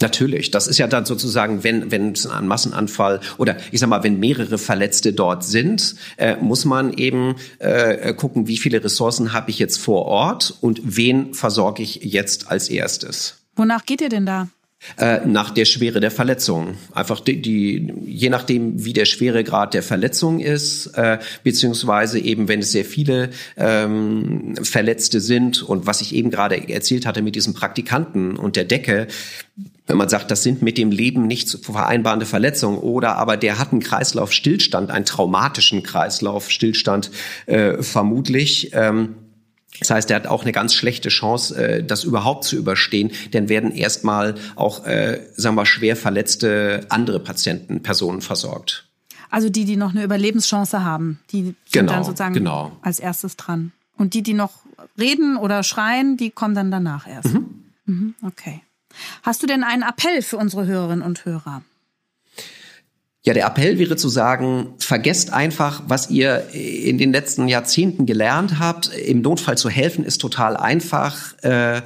[0.00, 4.02] Natürlich, das ist ja dann sozusagen, wenn wenn es ein Massenanfall oder ich sag mal,
[4.02, 9.50] wenn mehrere Verletzte dort sind, äh, muss man eben äh, gucken, wie viele Ressourcen habe
[9.50, 13.42] ich jetzt vor Ort und wen versorge ich jetzt als erstes.
[13.56, 14.48] Wonach geht ihr denn da?
[14.96, 16.78] Äh, nach der Schwere der Verletzung.
[16.94, 22.60] Einfach die, die, je nachdem, wie der Schweregrad der Verletzung ist, äh, beziehungsweise eben, wenn
[22.60, 23.28] es sehr viele
[23.58, 28.64] ähm, Verletzte sind und was ich eben gerade erzählt hatte mit diesem Praktikanten und der
[28.64, 29.06] Decke,
[29.86, 33.72] wenn man sagt, das sind mit dem Leben nicht vereinbarende Verletzungen oder aber der hat
[33.72, 37.10] einen Kreislaufstillstand, einen traumatischen Kreislaufstillstand
[37.44, 38.70] äh, vermutlich.
[38.72, 39.16] Ähm,
[39.80, 43.48] das heißt, er hat auch eine ganz schlechte Chance, äh, das überhaupt zu überstehen, denn
[43.48, 48.86] werden erstmal auch, äh, sagen wir, schwer verletzte andere Patienten, Personen versorgt.
[49.30, 52.72] Also die, die noch eine Überlebenschance haben, die sind genau, dann sozusagen genau.
[52.82, 53.72] als erstes dran.
[53.96, 54.52] Und die, die noch
[54.98, 57.34] reden oder schreien, die kommen dann danach erst.
[57.34, 57.64] Mhm.
[57.86, 58.62] Mhm, okay.
[59.22, 61.62] Hast du denn einen Appell für unsere Hörerinnen und Hörer?
[63.22, 68.58] Ja, der Appell wäre zu sagen, vergesst einfach, was ihr in den letzten Jahrzehnten gelernt
[68.58, 68.96] habt.
[68.96, 71.34] Im Notfall zu helfen ist total einfach.
[71.42, 71.82] Äh,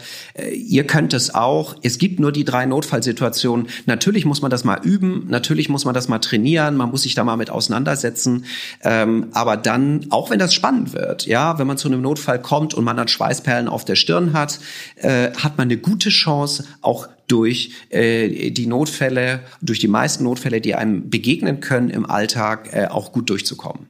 [0.54, 1.74] ihr könnt es auch.
[1.82, 3.66] Es gibt nur die drei Notfallsituationen.
[3.86, 7.16] Natürlich muss man das mal üben, natürlich muss man das mal trainieren, man muss sich
[7.16, 8.44] da mal mit auseinandersetzen.
[8.84, 12.74] Ähm, aber dann, auch wenn das spannend wird, ja, wenn man zu einem Notfall kommt
[12.74, 14.60] und man dann Schweißperlen auf der Stirn hat,
[14.94, 20.60] äh, hat man eine gute Chance, auch durch äh, die Notfälle, durch die meisten Notfälle,
[20.60, 23.86] die einem begegnen können im Alltag, äh, auch gut durchzukommen.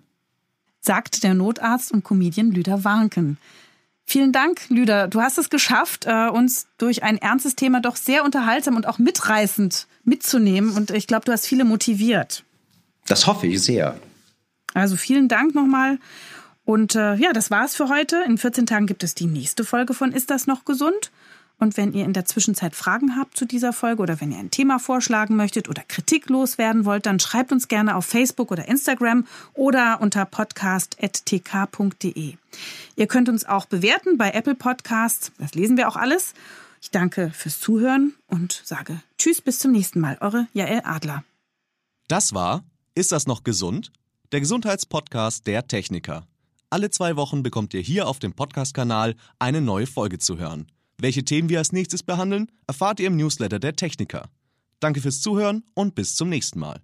[0.81, 3.39] Sagt der Notarzt und Comedian Lüder Warnken.
[4.07, 5.09] Vielen Dank, Lüder.
[5.09, 8.99] Du hast es geschafft, äh, uns durch ein ernstes Thema doch sehr unterhaltsam und auch
[8.99, 10.71] mitreißend mitzunehmen.
[10.77, 12.45] Und ich glaube, du hast viele motiviert.
[13.07, 13.99] Das hoffe ich sehr.
[14.75, 15.99] Also vielen Dank nochmal.
[16.65, 18.23] Und äh, ja, das war's für heute.
[18.27, 21.11] In 14 Tagen gibt es die nächste Folge von Ist das noch gesund?
[21.59, 24.51] Und wenn ihr in der Zwischenzeit Fragen habt zu dieser Folge oder wenn ihr ein
[24.51, 29.27] Thema vorschlagen möchtet oder Kritik loswerden wollt, dann schreibt uns gerne auf Facebook oder Instagram
[29.55, 32.35] oder unter podcast.tk.de.
[32.97, 35.33] Ihr könnt uns auch bewerten bei Apple Podcasts.
[35.39, 36.35] Das lesen wir auch alles.
[36.83, 40.19] Ich danke fürs Zuhören und sage Tschüss, bis zum nächsten Mal.
[40.21, 41.25] Eure Jael Adler.
[42.09, 43.91] Das war Ist das noch gesund?
[44.33, 46.27] Der Gesundheitspodcast der Techniker.
[46.71, 50.67] Alle zwei Wochen bekommt ihr hier auf dem Podcast-Kanal eine neue Folge zu hören.
[50.99, 54.29] Welche Themen wir als nächstes behandeln, erfahrt ihr im Newsletter der Techniker.
[54.81, 56.81] Danke fürs Zuhören und bis zum nächsten Mal.